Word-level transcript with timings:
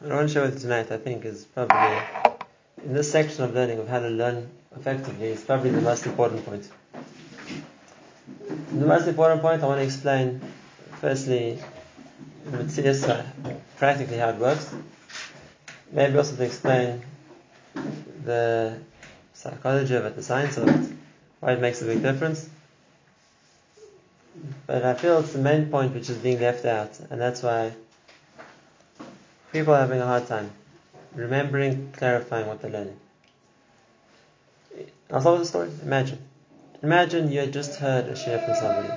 What 0.00 0.12
I 0.12 0.14
want 0.14 0.28
to 0.28 0.32
share 0.32 0.42
with 0.44 0.54
you 0.54 0.60
tonight, 0.60 0.90
I 0.90 0.96
think, 0.96 1.26
is 1.26 1.44
probably 1.44 2.00
in 2.82 2.94
this 2.94 3.12
section 3.12 3.44
of 3.44 3.52
learning 3.52 3.80
of 3.80 3.86
how 3.86 3.98
to 3.98 4.08
learn 4.08 4.48
effectively 4.74 5.26
is 5.26 5.44
probably 5.44 5.72
the 5.72 5.82
most 5.82 6.06
important 6.06 6.42
point. 6.46 6.66
The 8.72 8.86
most 8.86 9.06
important 9.06 9.42
point 9.42 9.62
I 9.62 9.66
want 9.66 9.80
to 9.80 9.84
explain, 9.84 10.40
firstly, 11.02 11.58
uh, 12.50 13.22
practically 13.76 14.16
how 14.16 14.30
it 14.30 14.36
works. 14.36 14.74
Maybe 15.92 16.16
also 16.16 16.34
to 16.34 16.44
explain 16.44 17.02
the 18.24 18.78
psychology 19.34 19.96
of 19.96 20.06
it, 20.06 20.16
the 20.16 20.22
science 20.22 20.56
of 20.56 20.66
it, 20.66 20.96
why 21.40 21.52
it 21.52 21.60
makes 21.60 21.82
a 21.82 21.84
big 21.84 22.00
difference. 22.00 22.48
But 24.66 24.82
I 24.82 24.94
feel 24.94 25.18
it's 25.18 25.34
the 25.34 25.40
main 25.40 25.66
point 25.66 25.92
which 25.92 26.08
is 26.08 26.16
being 26.16 26.40
left 26.40 26.64
out, 26.64 26.98
and 27.10 27.20
that's 27.20 27.42
why 27.42 27.72
people 29.52 29.74
are 29.74 29.80
having 29.80 30.00
a 30.00 30.06
hard 30.06 30.26
time 30.26 30.50
remembering, 31.14 31.92
clarifying 31.92 32.46
what 32.46 32.62
they're 32.62 32.70
learning. 32.70 32.96
I'll 35.10 35.20
start 35.20 35.38
with 35.38 35.48
a 35.48 35.50
story. 35.50 35.70
Imagine. 35.82 36.18
Imagine 36.82 37.30
you 37.30 37.40
had 37.40 37.52
just 37.52 37.78
heard 37.78 38.06
a 38.06 38.16
share 38.16 38.38
from 38.38 38.54
somebody. 38.54 38.88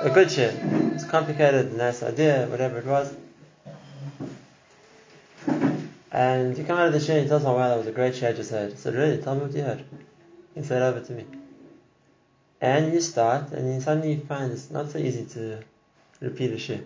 A 0.00 0.10
good 0.12 0.30
share. 0.30 0.52
It's 0.94 1.04
complicated, 1.04 1.72
nice 1.74 2.02
idea, 2.02 2.46
whatever 2.46 2.78
it 2.78 2.86
was. 2.86 3.14
And 6.12 6.56
you 6.56 6.64
come 6.64 6.78
out 6.78 6.86
of 6.88 6.92
the 6.92 7.00
share 7.00 7.16
and 7.16 7.24
you 7.24 7.28
tell 7.28 7.40
someone, 7.40 7.60
wow, 7.60 7.68
that 7.70 7.78
was 7.78 7.86
a 7.86 7.92
great 7.92 8.14
share 8.14 8.30
I 8.30 8.32
just 8.32 8.50
heard. 8.50 8.78
Said, 8.78 8.94
really? 8.94 9.18
Tell 9.18 9.34
me 9.34 9.42
what 9.42 9.52
you 9.52 9.62
heard. 9.62 9.84
He 10.54 10.62
said 10.62 10.82
over 10.82 11.00
to 11.00 11.12
me. 11.12 11.24
And 12.60 12.92
you 12.92 13.00
start, 13.00 13.52
and 13.52 13.72
you 13.72 13.80
suddenly 13.80 14.16
find 14.16 14.52
it's 14.52 14.70
not 14.70 14.90
so 14.90 14.98
easy 14.98 15.24
to 15.26 15.60
repeat 16.20 16.50
a 16.50 16.58
share. 16.58 16.80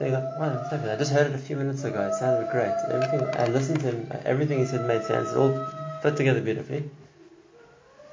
So 0.00 0.06
you 0.06 0.12
go, 0.12 0.20
wow, 0.38 0.66
I 0.72 0.96
just 0.96 1.12
heard 1.12 1.26
it 1.26 1.34
a 1.34 1.38
few 1.38 1.56
minutes 1.56 1.84
ago. 1.84 2.00
It 2.08 2.14
sounded 2.14 2.50
great. 2.50 2.72
Everything 2.88 3.20
I 3.34 3.48
listened 3.48 3.80
to 3.80 3.90
him, 3.90 4.10
everything 4.24 4.60
he 4.60 4.64
said 4.64 4.86
made 4.86 5.04
sense. 5.04 5.30
It 5.30 5.36
all 5.36 5.52
fit 6.00 6.16
together 6.16 6.40
beautifully. 6.40 6.88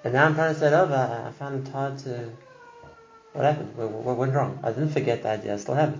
And 0.04 0.14
now 0.14 0.26
I'm 0.26 0.36
trying 0.36 0.54
to 0.54 0.60
say 0.60 0.68
it 0.68 0.74
over. 0.74 1.24
I 1.26 1.32
found 1.32 1.66
it 1.66 1.72
hard 1.72 1.98
to. 2.00 2.30
What 3.32 3.46
happened? 3.46 3.78
What 3.78 4.18
went 4.18 4.34
wrong? 4.34 4.60
I 4.64 4.74
didn't 4.74 4.90
forget 4.90 5.24
the 5.24 5.30
idea. 5.30 5.54
I 5.54 5.58
still 5.58 5.76
have 5.76 5.94
it. 5.94 6.00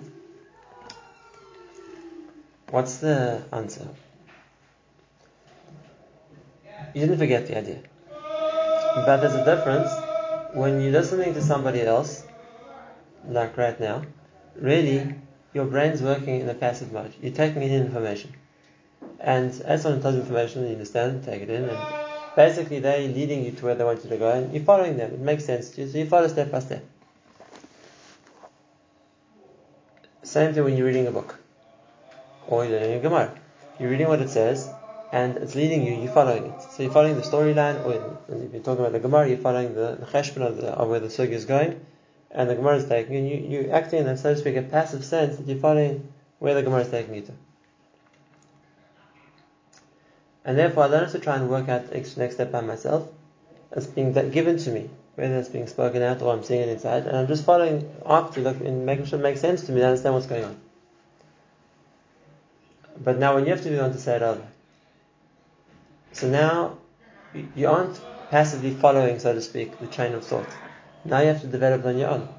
What's 2.70 2.98
the 2.98 3.44
answer? 3.54 3.88
You 6.96 7.00
didn't 7.00 7.18
forget 7.18 7.48
the 7.48 7.60
idea. 7.60 7.80
But 9.06 9.22
there's 9.22 9.36
a 9.36 9.46
difference 9.46 9.90
when 10.54 10.82
you're 10.82 10.92
listening 10.92 11.34
to 11.36 11.42
somebody 11.42 11.80
else, 11.84 12.26
like 13.26 13.56
right 13.56 13.80
now, 13.80 14.02
really 14.60 15.16
your 15.58 15.66
brain's 15.66 16.02
working 16.04 16.40
in 16.42 16.48
a 16.48 16.54
passive 16.54 16.92
mode. 16.94 17.14
You're 17.22 17.34
taking 17.34 17.64
in 17.64 17.72
information. 17.86 18.32
And 19.20 19.50
as 19.62 19.82
someone 19.82 20.02
tells 20.04 20.16
you 20.16 20.22
information, 20.22 20.68
you 20.68 20.74
understand, 20.74 21.24
take 21.26 21.42
it 21.42 21.50
in, 21.50 21.64
and 21.68 21.80
basically 22.36 22.80
they're 22.80 23.08
leading 23.08 23.44
you 23.44 23.52
to 23.54 23.66
where 23.66 23.76
they 23.76 23.84
want 23.84 24.04
you 24.04 24.10
to 24.12 24.18
go, 24.18 24.32
and 24.32 24.54
you're 24.54 24.64
following 24.64 24.98
them. 24.98 25.12
It 25.12 25.20
makes 25.20 25.46
sense 25.46 25.72
to 25.72 25.82
you, 25.82 25.90
so 25.90 25.98
you 25.98 26.06
follow 26.06 26.28
step 26.28 26.52
by 26.52 26.60
step. 26.60 26.86
Same 30.22 30.54
thing 30.54 30.64
when 30.64 30.78
you're 30.78 30.86
reading 30.86 31.08
a 31.08 31.12
book, 31.12 31.40
or 32.48 32.64
you're 32.64 32.80
learning 32.80 33.00
a 33.00 33.00
Gemara. 33.00 33.40
You're 33.80 33.90
reading 33.90 34.08
what 34.08 34.22
it 34.22 34.30
says, 34.30 34.70
and 35.12 35.38
it's 35.38 35.56
leading 35.56 35.84
you, 35.88 35.96
you're 35.96 36.14
following 36.14 36.46
it. 36.52 36.62
So 36.62 36.84
you're 36.84 36.92
following 36.92 37.16
the 37.16 37.28
storyline, 37.34 37.84
or 37.84 37.94
if 38.30 38.54
you're 38.54 38.62
talking 38.62 38.82
about 38.86 38.92
the 38.92 39.00
Gemara, 39.00 39.28
you're 39.28 39.46
following 39.50 39.74
the, 39.74 39.98
the 40.00 40.06
cheshbon 40.06 40.44
of, 40.46 40.60
of 40.60 40.88
where 40.88 41.00
the 41.00 41.08
sugi 41.08 41.32
is 41.32 41.46
going, 41.46 41.84
and 42.32 42.50
the 42.50 42.56
Gemara 42.56 42.78
is 42.78 42.86
taking 42.86 43.26
you, 43.26 43.38
you, 43.38 43.62
you're 43.62 43.74
acting 43.74 44.00
in, 44.00 44.08
a, 44.08 44.18
so 44.18 44.34
to 44.34 44.40
speak, 44.40 44.56
a 44.56 44.62
passive 44.62 45.04
sense 45.04 45.38
that 45.38 45.48
you're 45.48 45.58
following 45.58 46.12
where 46.40 46.54
the 46.54 46.64
Gemara 46.64 46.82
is 46.82 46.90
taking 46.90 47.16
you 47.16 47.22
to. 47.22 47.32
And 50.46 50.58
therefore, 50.58 50.84
I 50.84 50.88
have 51.00 51.12
to 51.12 51.20
try 51.20 51.36
and 51.36 51.50
work 51.50 51.68
out 51.68 51.90
the 51.90 52.14
next 52.18 52.36
step 52.36 52.52
by 52.52 52.62
myself. 52.62 53.08
It's 53.72 53.86
being 53.86 54.14
given 54.14 54.58
to 54.58 54.72
me, 54.72 54.90
whether 55.16 55.38
it's 55.38 55.50
being 55.50 55.68
spoken 55.68 56.02
out 56.02 56.22
or 56.22 56.34
I'm 56.34 56.44
seeing 56.44 56.62
it 56.62 56.70
inside, 56.70 57.06
and 57.06 57.18
I'm 57.18 57.28
just 57.28 57.44
following 57.44 57.92
after, 58.06 58.42
look, 58.42 58.60
and 58.62 58.86
making 58.86 59.06
sure 59.06 59.20
it 59.20 59.24
makes 59.24 59.42
sense 59.42 59.64
to 59.64 59.72
me 59.72 59.82
to 59.82 59.88
understand 59.88 60.16
what's 60.16 60.28
going 60.28 60.46
on. 60.46 60.58
But 63.00 63.18
now, 63.18 63.36
when 63.36 63.46
you 63.46 63.52
have 63.52 63.62
to 63.64 63.70
be 63.70 63.76
the 63.76 63.82
one 63.82 63.92
to 63.92 64.00
say 64.00 64.16
it 64.16 64.22
over, 64.22 64.48
so 66.14 66.30
now 66.30 66.78
you 67.56 67.68
aren't 67.68 68.00
passively 68.32 68.72
following, 68.72 69.20
so 69.20 69.34
to 69.34 69.42
speak, 69.42 69.78
the 69.80 69.88
train 69.88 70.14
of 70.14 70.26
thought. 70.26 70.48
Now 71.06 71.20
you 71.20 71.28
have 71.28 71.42
to 71.42 71.48
develop 71.48 71.82
it 71.82 71.88
on 71.88 71.98
your 71.98 72.10
own. 72.10 72.30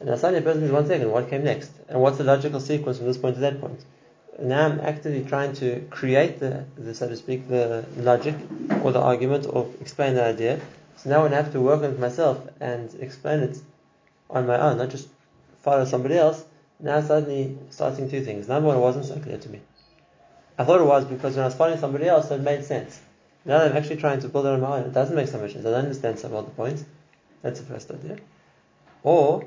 And 0.00 0.08
now 0.08 0.16
suddenly 0.16 0.40
a 0.40 0.42
person 0.42 0.64
is 0.64 0.70
one 0.70 0.86
second, 0.86 1.10
what 1.10 1.30
came 1.30 1.44
next? 1.44 1.70
And 1.88 2.00
what's 2.00 2.18
the 2.18 2.24
logical 2.24 2.60
sequence 2.60 2.98
from 2.98 3.06
this 3.06 3.18
point 3.18 3.36
to 3.36 3.40
that 3.40 3.60
point? 3.60 3.84
now 4.40 4.66
I'm 4.66 4.80
actively 4.80 5.24
trying 5.24 5.52
to 5.54 5.80
create 5.90 6.40
the, 6.40 6.64
the, 6.76 6.94
so 6.94 7.08
to 7.08 7.16
speak, 7.16 7.48
the 7.48 7.84
logic 7.96 8.34
or 8.82 8.92
the 8.92 9.00
argument 9.00 9.46
or 9.48 9.70
explain 9.80 10.14
the 10.14 10.24
idea. 10.24 10.60
So 10.96 11.10
now 11.10 11.24
I 11.24 11.28
have 11.28 11.52
to 11.52 11.60
work 11.60 11.82
on 11.82 11.92
it 11.92 12.00
myself 12.00 12.40
and 12.60 12.92
explain 13.00 13.40
it 13.40 13.58
on 14.30 14.46
my 14.46 14.58
own, 14.58 14.78
not 14.78 14.90
just 14.90 15.08
follow 15.62 15.84
somebody 15.84 16.16
else, 16.16 16.44
now 16.80 17.00
suddenly 17.00 17.56
starting 17.70 18.10
two 18.10 18.24
things. 18.24 18.48
Number 18.48 18.68
one, 18.68 18.76
it 18.78 18.80
wasn't 18.80 19.06
so 19.06 19.18
clear 19.18 19.38
to 19.38 19.48
me. 19.48 19.60
I 20.58 20.64
thought 20.64 20.80
it 20.80 20.84
was 20.84 21.04
because 21.04 21.34
when 21.34 21.42
I 21.42 21.46
was 21.46 21.54
following 21.54 21.78
somebody 21.78 22.08
else, 22.08 22.30
it 22.30 22.40
made 22.40 22.64
sense. 22.64 23.00
Now 23.44 23.58
that 23.58 23.70
I'm 23.70 23.76
actually 23.76 23.96
trying 23.96 24.20
to 24.20 24.28
build 24.28 24.46
it 24.46 24.52
on 24.52 24.60
my 24.60 24.78
own, 24.78 24.84
it 24.84 24.92
doesn't 24.92 25.14
make 25.14 25.28
so 25.28 25.38
much 25.38 25.52
sense. 25.52 25.66
I 25.66 25.70
don't 25.70 25.84
understand 25.84 26.18
some 26.18 26.32
of 26.32 26.44
the 26.44 26.50
points. 26.52 26.84
That's 27.44 27.60
the 27.60 27.66
first 27.66 27.90
idea. 27.90 28.16
Or 29.02 29.44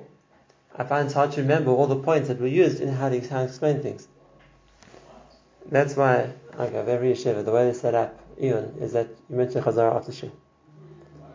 I 0.77 0.83
find 0.83 1.05
it's 1.05 1.15
hard 1.15 1.31
to 1.31 1.41
remember 1.41 1.71
all 1.71 1.87
the 1.87 1.95
points 1.95 2.27
that 2.27 2.39
were 2.39 2.45
used 2.45 2.79
in 2.79 2.89
how 2.89 3.09
to, 3.09 3.15
explain 3.15 3.81
things. 3.81 4.07
That's 5.65 5.95
why, 5.95 6.31
okay, 6.59 6.77
every 6.77 7.13
yeshiva, 7.13 7.43
the 7.43 7.51
way 7.51 7.65
they 7.65 7.73
set 7.73 7.95
up, 7.95 8.19
even, 8.37 8.75
is 8.79 8.93
that 8.93 9.07
you 9.31 9.35
mention 9.35 9.63
Chazara 9.63 9.95
after 9.95 10.11
Shir. 10.11 10.31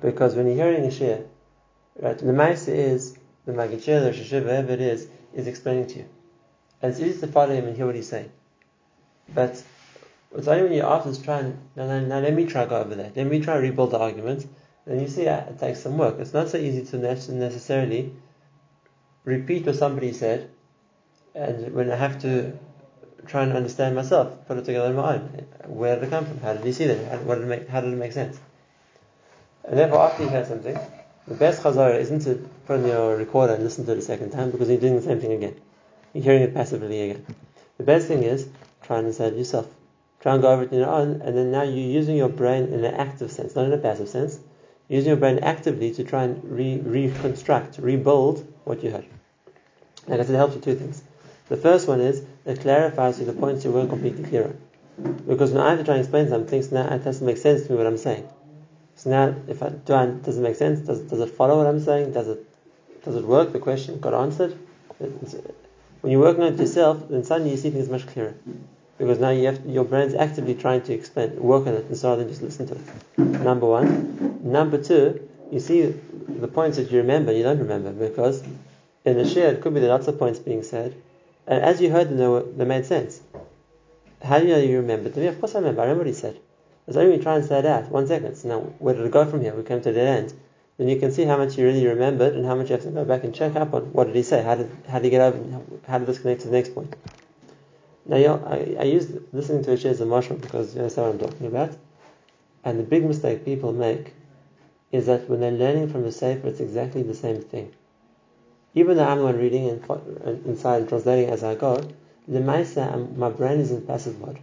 Because 0.00 0.36
when 0.36 0.46
you're 0.46 0.54
hearing 0.54 0.84
a 0.84 0.90
Shir, 0.92 1.24
right, 2.00 2.16
the 2.16 2.26
Maisa 2.26 2.68
is, 2.68 3.18
the 3.44 3.52
Magid 3.52 3.82
Shir, 3.82 3.98
the 3.98 4.10
Yeshiva, 4.10 4.44
whatever 4.44 4.72
it 4.74 4.80
is, 4.80 5.08
is 5.34 5.48
explaining 5.48 5.88
to 5.88 5.98
you. 5.98 6.08
And 6.80 6.92
it's 6.92 7.00
easy 7.00 7.20
to 7.22 7.26
follow 7.26 7.52
him 7.52 7.66
and 7.66 7.76
hear 7.76 7.86
what 7.86 7.96
he's 7.96 8.08
saying. 8.08 8.30
But 9.34 9.60
it's 10.36 10.46
only 10.46 10.62
when 10.62 10.72
you're 10.74 10.86
after 10.86 11.12
trying, 11.20 11.58
now, 11.74 11.86
now, 11.88 11.98
now 11.98 12.20
let 12.20 12.34
me 12.34 12.46
try 12.46 12.66
go 12.66 12.76
over 12.76 12.94
that. 12.94 13.16
Let 13.16 13.26
me 13.26 13.40
try 13.40 13.56
rebuild 13.56 13.90
the 13.90 13.98
argument. 13.98 14.46
Then 14.86 15.00
you 15.00 15.08
see 15.08 15.22
it 15.22 15.58
takes 15.58 15.80
some 15.80 15.96
work. 15.96 16.16
It's 16.18 16.32
not 16.32 16.48
so 16.48 16.58
easy 16.58 16.84
to 16.84 16.98
necessarily 16.98 18.12
repeat 19.24 19.66
what 19.66 19.76
somebody 19.76 20.12
said, 20.12 20.50
and 21.34 21.72
when 21.72 21.90
I 21.90 21.96
have 21.96 22.20
to 22.22 22.58
try 23.26 23.44
and 23.44 23.52
understand 23.52 23.94
myself, 23.94 24.46
put 24.48 24.58
it 24.58 24.64
together 24.64 24.90
in 24.90 24.96
my 24.96 25.14
own. 25.14 25.20
Where 25.66 25.94
did 25.94 26.04
it 26.04 26.10
come 26.10 26.26
from? 26.26 26.40
How 26.40 26.54
did 26.54 26.64
he 26.64 26.72
see 26.72 26.86
that? 26.86 27.10
How, 27.10 27.18
what 27.18 27.36
did 27.36 27.44
it 27.44 27.46
make, 27.46 27.68
how 27.68 27.80
did 27.80 27.92
it 27.92 27.96
make 27.96 28.12
sense? 28.12 28.38
And 29.64 29.78
therefore, 29.78 30.00
after 30.00 30.24
you 30.24 30.28
hear 30.28 30.44
something, 30.44 30.76
the 31.28 31.34
best 31.34 31.62
chazara 31.62 32.00
isn't 32.00 32.20
to 32.20 32.48
put 32.66 32.80
on 32.80 32.86
your 32.86 33.16
recorder 33.16 33.54
and 33.54 33.62
listen 33.62 33.86
to 33.86 33.92
it 33.92 33.98
a 33.98 34.02
second 34.02 34.30
time 34.30 34.50
because 34.50 34.68
you're 34.68 34.80
doing 34.80 34.96
the 34.96 35.02
same 35.02 35.20
thing 35.20 35.32
again. 35.32 35.54
You're 36.12 36.24
hearing 36.24 36.42
it 36.42 36.54
passively 36.54 37.10
again. 37.10 37.24
The 37.78 37.84
best 37.84 38.08
thing 38.08 38.24
is 38.24 38.48
try 38.82 38.98
and 38.98 39.06
understand 39.06 39.36
yourself. 39.36 39.68
Try 40.20 40.34
and 40.34 40.42
go 40.42 40.52
over 40.52 40.64
it 40.64 40.72
on 40.72 40.78
your 40.78 40.88
own, 40.88 41.22
and 41.22 41.36
then 41.36 41.52
now 41.52 41.62
you're 41.62 41.90
using 41.90 42.16
your 42.16 42.28
brain 42.28 42.64
in 42.64 42.84
an 42.84 42.94
active 42.94 43.30
sense, 43.30 43.54
not 43.54 43.66
in 43.66 43.72
a 43.72 43.78
passive 43.78 44.08
sense. 44.08 44.38
Using 44.92 45.08
your 45.08 45.16
brain 45.16 45.38
actively 45.38 45.90
to 45.94 46.04
try 46.04 46.24
and 46.24 46.44
re- 46.44 46.78
reconstruct, 46.78 47.78
rebuild 47.78 48.46
what 48.64 48.84
you 48.84 48.90
heard. 48.90 49.06
And 50.06 50.20
I 50.20 50.24
said, 50.24 50.34
it 50.34 50.36
helps 50.36 50.54
with 50.54 50.64
two 50.64 50.74
things. 50.74 51.02
The 51.48 51.56
first 51.56 51.88
one 51.88 52.02
is 52.02 52.22
it 52.44 52.60
clarifies 52.60 53.18
the 53.18 53.32
points 53.32 53.64
you 53.64 53.70
weren't 53.70 53.88
completely 53.88 54.22
clear 54.24 54.44
on. 54.44 55.16
Because 55.26 55.52
when 55.52 55.62
I 55.62 55.70
have 55.70 55.78
to 55.78 55.84
try 55.84 55.94
and 55.94 56.02
explain 56.02 56.28
something, 56.28 56.60
so 56.60 56.74
now 56.74 56.94
it 56.94 57.04
doesn't 57.04 57.24
make 57.24 57.38
sense 57.38 57.62
to 57.62 57.72
me 57.72 57.78
what 57.78 57.86
I'm 57.86 57.96
saying. 57.96 58.28
So 58.96 59.08
now, 59.08 59.34
if 59.48 59.62
I 59.62 59.70
do, 59.70 59.94
I, 59.94 60.04
does 60.08 60.36
it 60.36 60.42
make 60.42 60.56
sense? 60.56 60.80
Does, 60.80 61.00
does 61.00 61.20
it 61.20 61.30
follow 61.30 61.56
what 61.56 61.66
I'm 61.66 61.80
saying? 61.80 62.12
Does 62.12 62.28
it 62.28 62.46
does 63.02 63.16
it 63.16 63.24
work? 63.24 63.54
The 63.54 63.60
question 63.60 63.98
got 63.98 64.12
answered. 64.12 64.58
When 64.98 66.12
you're 66.12 66.20
working 66.20 66.42
on 66.42 66.52
it 66.52 66.60
yourself, 66.60 67.08
then 67.08 67.24
suddenly 67.24 67.52
you 67.52 67.56
see 67.56 67.70
things 67.70 67.88
much 67.88 68.06
clearer. 68.06 68.34
Because 69.02 69.18
now 69.18 69.30
you 69.30 69.46
have 69.46 69.66
your 69.66 69.82
brain's 69.82 70.14
actively 70.14 70.54
trying 70.54 70.80
to 70.82 70.96
work 71.38 71.66
on 71.66 71.74
it, 71.74 71.86
and 71.86 72.04
rather 72.04 72.22
than 72.22 72.28
just 72.28 72.40
listen 72.40 72.68
to 72.68 72.76
it. 72.76 73.18
Number 73.18 73.66
one. 73.66 74.38
Number 74.44 74.80
two, 74.80 75.28
you 75.50 75.58
see 75.58 75.92
the 76.28 76.46
points 76.46 76.76
that 76.76 76.92
you 76.92 76.98
remember, 76.98 77.32
you 77.32 77.42
don't 77.42 77.58
remember 77.58 77.90
because 77.90 78.44
in 79.04 79.18
the 79.18 79.28
share 79.28 79.52
it 79.52 79.60
could 79.60 79.74
be 79.74 79.80
there 79.80 79.88
lots 79.88 80.06
of 80.06 80.20
points 80.20 80.38
being 80.38 80.62
said, 80.62 80.94
and 81.48 81.64
as 81.64 81.80
you 81.80 81.90
heard 81.90 82.10
them, 82.10 82.16
they, 82.16 82.28
were, 82.28 82.42
they 82.42 82.64
made 82.64 82.86
sense. 82.86 83.20
How 84.22 84.38
do 84.38 84.46
you 84.46 84.52
know 84.52 84.60
you 84.60 84.76
remember 84.76 85.08
them? 85.08 85.26
Of 85.26 85.40
course 85.40 85.56
I 85.56 85.58
remember. 85.58 85.80
I 85.80 85.86
remember 85.86 86.04
what 86.04 86.14
he 86.14 86.14
said. 86.14 86.38
It's 86.86 86.96
only 86.96 87.16
you 87.16 87.20
try 87.20 87.34
and 87.34 87.44
say 87.44 87.66
out. 87.66 87.90
One 87.90 88.06
second. 88.06 88.36
So 88.36 88.50
now, 88.50 88.60
where 88.78 88.94
did 88.94 89.04
it 89.04 89.10
go 89.10 89.24
from 89.24 89.40
here? 89.40 89.52
We 89.52 89.64
came 89.64 89.82
to 89.82 89.90
the 89.90 90.00
end. 90.00 90.32
Then 90.78 90.88
you 90.88 91.00
can 91.00 91.10
see 91.10 91.24
how 91.24 91.38
much 91.38 91.58
you 91.58 91.64
really 91.64 91.84
remembered 91.88 92.34
and 92.34 92.46
how 92.46 92.54
much 92.54 92.70
you 92.70 92.76
have 92.76 92.84
to 92.84 92.90
go 92.92 93.04
back 93.04 93.24
and 93.24 93.34
check 93.34 93.56
up 93.56 93.74
on. 93.74 93.92
What 93.92 94.06
did 94.06 94.14
he 94.14 94.22
say? 94.22 94.44
How 94.44 94.54
did, 94.54 94.70
how 94.88 94.98
did 94.98 95.06
he 95.06 95.10
get 95.10 95.22
over? 95.22 95.60
How 95.88 95.98
did 95.98 96.06
this 96.06 96.20
connect 96.20 96.42
to 96.42 96.46
the 96.46 96.52
next 96.52 96.72
point? 96.72 96.94
Now, 98.06 98.16
you 98.16 98.26
know, 98.26 98.44
I, 98.46 98.76
I 98.80 98.84
use 98.84 99.12
listening 99.32 99.64
to 99.64 99.72
a 99.72 99.76
share 99.76 99.92
as 99.92 100.00
a 100.00 100.06
marshal 100.06 100.36
because 100.36 100.74
you 100.74 100.80
understand 100.80 101.06
what 101.06 101.24
I'm 101.24 101.30
talking 101.30 101.46
about. 101.46 101.76
And 102.64 102.78
the 102.78 102.84
big 102.84 103.04
mistake 103.04 103.44
people 103.44 103.72
make 103.72 104.14
is 104.90 105.06
that 105.06 105.28
when 105.28 105.40
they're 105.40 105.52
learning 105.52 105.90
from 105.90 106.02
the 106.02 106.12
sefer, 106.12 106.48
it's 106.48 106.60
exactly 106.60 107.02
the 107.02 107.14
same 107.14 107.40
thing 107.40 107.72
even 108.74 108.96
though 108.96 109.04
I'm 109.04 109.18
the 109.18 109.24
one 109.24 109.38
reading 109.38 109.68
and, 109.68 110.46
inside 110.46 110.78
and 110.78 110.88
translating 110.88 111.30
as 111.30 111.44
I 111.44 111.54
go, 111.54 111.78
Lemaisa, 112.28 113.16
my 113.16 113.28
brain 113.28 113.60
is 113.60 113.70
in 113.70 113.82
passive 113.82 114.18
mode 114.20 114.38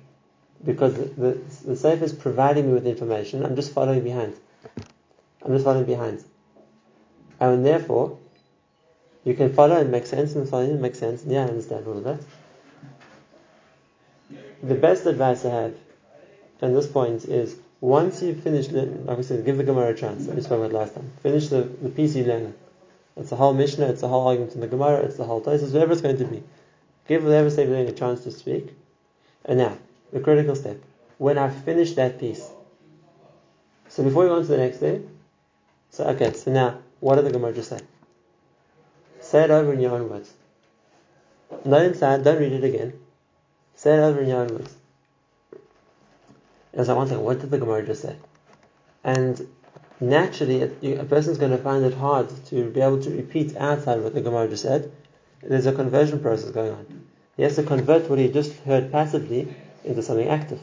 because 0.64 0.94
the, 0.96 1.06
the, 1.06 1.32
the 1.66 1.76
Sefer 1.76 2.04
is 2.04 2.14
providing 2.14 2.68
me 2.68 2.74
with 2.74 2.86
information. 2.86 3.46
I'm 3.46 3.56
just 3.56 3.74
following 3.74 4.04
behind. 4.04 4.36
I'm 5.44 5.54
just 5.54 5.64
following 5.64 5.86
behind. 5.86 6.24
And 7.40 7.66
therefore, 7.66 8.18
you 9.24 9.34
can 9.34 9.54
follow 9.54 9.78
and 9.78 9.90
make 9.90 10.06
sense 10.06 10.36
and 10.36 10.48
follow 10.48 10.64
and 10.64 10.82
make 10.82 10.96
sense. 10.96 11.24
Yeah, 11.26 11.46
I 11.46 11.48
understand 11.48 11.88
all 11.88 11.98
of 11.98 12.04
that. 12.04 12.20
The 14.62 14.76
best 14.76 15.06
advice 15.06 15.46
I 15.46 15.50
have 15.50 15.76
at 16.62 16.74
this 16.74 16.88
point 16.88 17.26
is 17.26 17.56
once 17.82 18.22
you've 18.22 18.44
finished, 18.44 18.72
like 18.72 19.18
we 19.18 19.24
said, 19.24 19.46
give 19.46 19.58
the 19.58 19.64
Gemara 19.64 19.92
a 19.92 19.96
chance. 19.96 20.28
We 20.28 20.42
spoke 20.42 20.60
about 20.60 20.74
last 20.74 20.96
time. 20.96 21.12
Finish 21.24 21.48
the, 21.48 21.62
the 21.62 21.90
piece 21.90 22.16
you 22.16 22.26
learn. 22.26 22.54
It's 23.16 23.32
a 23.32 23.36
whole 23.36 23.54
Mishnah, 23.54 23.88
it's 23.88 24.04
a 24.04 24.08
whole 24.08 24.28
argument 24.28 24.56
in 24.56 24.62
the 24.62 24.68
Gemara, 24.68 24.98
it's 25.00 25.18
the 25.18 25.24
whole 25.24 25.42
Tosis, 25.42 25.72
whatever 25.74 25.94
it's 25.94 26.02
going 26.02 26.18
to 26.18 26.26
be. 26.26 26.44
Give 27.08 27.24
whatever 27.24 27.50
Sefer 27.50 27.74
a 27.74 27.92
chance 27.92 28.24
to 28.24 28.32
speak. 28.32 28.74
And 29.46 29.60
now, 29.60 29.78
the 30.12 30.20
critical 30.20 30.56
step. 30.56 30.78
When 31.18 31.38
I've 31.38 31.56
finished 31.64 31.96
that 31.96 32.20
piece. 32.20 32.50
So 33.88 34.04
before 34.04 34.24
we 34.24 34.30
go 34.30 34.36
on 34.36 34.42
to 34.42 34.48
the 34.48 34.58
next 34.58 34.78
day, 34.80 35.02
so 35.90 36.06
okay, 36.06 36.34
so 36.34 36.52
now, 36.52 36.80
what 37.00 37.16
did 37.16 37.26
the 37.26 37.32
Gemara 37.32 37.54
just 37.54 37.70
say? 37.70 37.80
Say 39.22 39.44
it 39.44 39.52
over 39.52 39.74
in 39.74 39.80
your 39.80 39.94
own 39.94 40.10
words. 40.10 40.34
Not 41.66 41.84
inside, 41.84 42.24
don't 42.24 42.40
read 42.40 42.54
it 42.54 42.64
again. 42.64 42.94
Say 43.80 43.94
it 43.94 44.02
over 44.02 44.20
in. 44.20 44.68
And 46.74 46.86
so 46.86 46.98
one 46.98 47.08
second, 47.08 47.24
what 47.24 47.40
did 47.40 47.50
the 47.50 47.58
Gemara 47.58 47.86
just 47.86 48.02
say? 48.02 48.18
And 49.06 49.48
naturally, 50.02 50.64
a, 50.64 51.00
a 51.00 51.06
person's 51.06 51.38
going 51.38 51.52
to 51.52 51.58
find 51.58 51.86
it 51.86 51.94
hard 51.94 52.28
to 52.48 52.70
be 52.72 52.82
able 52.82 53.02
to 53.02 53.10
repeat 53.10 53.56
outside 53.56 54.02
what 54.02 54.14
the 54.14 54.20
Gemara 54.20 54.50
just 54.50 54.64
said. 54.64 54.92
There's 55.42 55.66
a 55.66 55.72
conversion 55.72 56.20
process 56.20 56.52
going 56.52 56.72
on. 56.72 57.08
He 57.38 57.44
has 57.44 57.56
to 57.56 57.64
convert 57.64 58.10
what 58.10 58.20
he 58.20 58.28
just 58.28 58.52
heard 58.64 58.92
passively 58.92 59.56
into 59.86 60.04
something 60.04 60.28
active. 60.28 60.60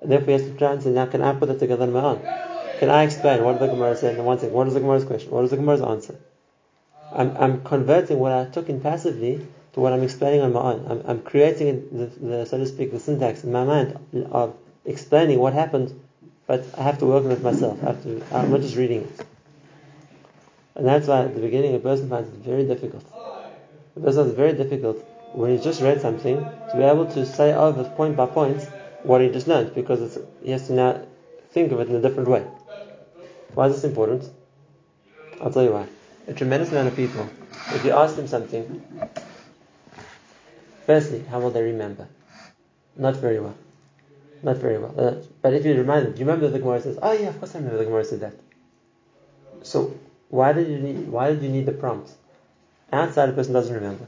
And 0.00 0.10
therefore, 0.10 0.28
he 0.28 0.32
has 0.32 0.50
to 0.50 0.56
try 0.56 0.72
and 0.72 0.82
say, 0.82 0.88
now 0.92 1.04
can 1.04 1.20
I 1.20 1.34
put 1.34 1.50
it 1.50 1.58
together 1.58 1.82
on 1.82 1.92
my 1.92 2.00
own? 2.00 2.20
Can 2.78 2.88
I 2.88 3.02
explain 3.02 3.44
what 3.44 3.60
the 3.60 3.66
Gemara 3.66 3.98
said? 3.98 4.14
And 4.14 4.24
one 4.24 4.38
second, 4.38 4.54
what 4.54 4.66
is 4.66 4.72
the 4.72 4.80
Gemara's 4.80 5.04
question? 5.04 5.30
What 5.30 5.44
is 5.44 5.50
the 5.50 5.56
Gemara's 5.56 5.82
answer? 5.82 6.18
I'm, 7.12 7.36
I'm 7.36 7.64
converting 7.64 8.18
what 8.18 8.32
I 8.32 8.46
took 8.46 8.70
in 8.70 8.80
passively 8.80 9.46
to 9.76 9.80
what 9.80 9.92
I'm 9.92 10.02
explaining 10.02 10.40
on 10.40 10.54
my 10.54 10.60
own. 10.60 10.86
I'm, 10.90 11.02
I'm 11.06 11.22
creating, 11.22 11.86
the, 11.92 12.06
the, 12.06 12.46
so 12.46 12.56
to 12.56 12.66
speak, 12.66 12.92
the 12.92 12.98
syntax 12.98 13.44
in 13.44 13.52
my 13.52 13.62
mind 13.62 13.98
of 14.32 14.56
explaining 14.86 15.38
what 15.38 15.52
happened, 15.52 15.92
but 16.46 16.64
I 16.78 16.82
have 16.82 16.98
to 17.00 17.04
work 17.06 17.26
on 17.26 17.30
it 17.30 17.42
myself. 17.42 17.78
I 17.82 17.88
have 17.88 18.02
to, 18.04 18.22
I'm 18.32 18.50
not 18.50 18.62
just 18.62 18.74
reading 18.74 19.02
it. 19.02 19.26
And 20.76 20.86
that's 20.86 21.06
why 21.06 21.24
at 21.24 21.34
the 21.34 21.42
beginning 21.42 21.74
a 21.74 21.78
person 21.78 22.08
finds 22.08 22.28
it 22.30 22.36
very 22.36 22.64
difficult. 22.66 23.04
A 23.96 24.00
person 24.00 24.24
finds 24.24 24.32
it 24.32 24.36
very 24.36 24.54
difficult 24.54 24.96
when 25.34 25.50
he's 25.50 25.62
just 25.62 25.82
read 25.82 26.00
something 26.00 26.36
to 26.70 26.76
be 26.76 26.82
able 26.82 27.06
to 27.12 27.26
say 27.26 27.52
oh, 27.52 27.66
over 27.66 27.84
point 27.84 28.16
by 28.16 28.24
point 28.24 28.62
what 29.02 29.20
he 29.20 29.28
just 29.28 29.46
learned 29.46 29.74
because 29.74 30.18
he 30.42 30.52
has 30.52 30.68
to 30.68 30.72
now 30.72 31.02
think 31.50 31.70
of 31.72 31.80
it 31.80 31.88
in 31.88 31.96
a 31.96 32.00
different 32.00 32.30
way. 32.30 32.46
Why 33.52 33.66
is 33.66 33.74
this 33.74 33.84
important? 33.84 34.30
I'll 35.42 35.52
tell 35.52 35.64
you 35.64 35.72
why. 35.72 35.86
A 36.28 36.32
tremendous 36.32 36.70
amount 36.70 36.88
of 36.88 36.96
people, 36.96 37.28
if 37.72 37.84
you 37.84 37.92
ask 37.92 38.16
them 38.16 38.26
something, 38.26 38.82
firstly, 40.86 41.24
how 41.30 41.40
will 41.40 41.50
they 41.50 41.62
remember? 41.62 42.08
Not 42.96 43.16
very 43.16 43.40
well. 43.40 43.56
Not 44.42 44.56
very 44.56 44.78
well. 44.78 44.94
Uh, 44.96 45.14
but 45.42 45.52
if 45.52 45.64
you 45.64 45.74
remind 45.74 46.06
them, 46.06 46.12
do 46.12 46.20
you 46.20 46.26
remember 46.26 46.48
the 46.48 46.58
Gemara 46.58 46.80
says, 46.80 46.98
oh 47.02 47.12
yeah, 47.12 47.28
of 47.28 47.38
course 47.38 47.54
I 47.54 47.58
remember 47.58 47.78
the 47.78 47.84
Gemara 47.84 48.04
said 48.04 48.20
that. 48.20 48.34
So 49.62 49.94
why 50.28 50.52
did 50.52 50.68
you 50.68 50.78
need, 50.78 51.08
why 51.08 51.30
did 51.30 51.42
you 51.42 51.48
need 51.48 51.66
the 51.66 51.72
prompt? 51.72 52.12
Outside 52.92 53.28
a 53.28 53.32
person 53.32 53.52
doesn't 53.52 53.74
remember. 53.74 54.06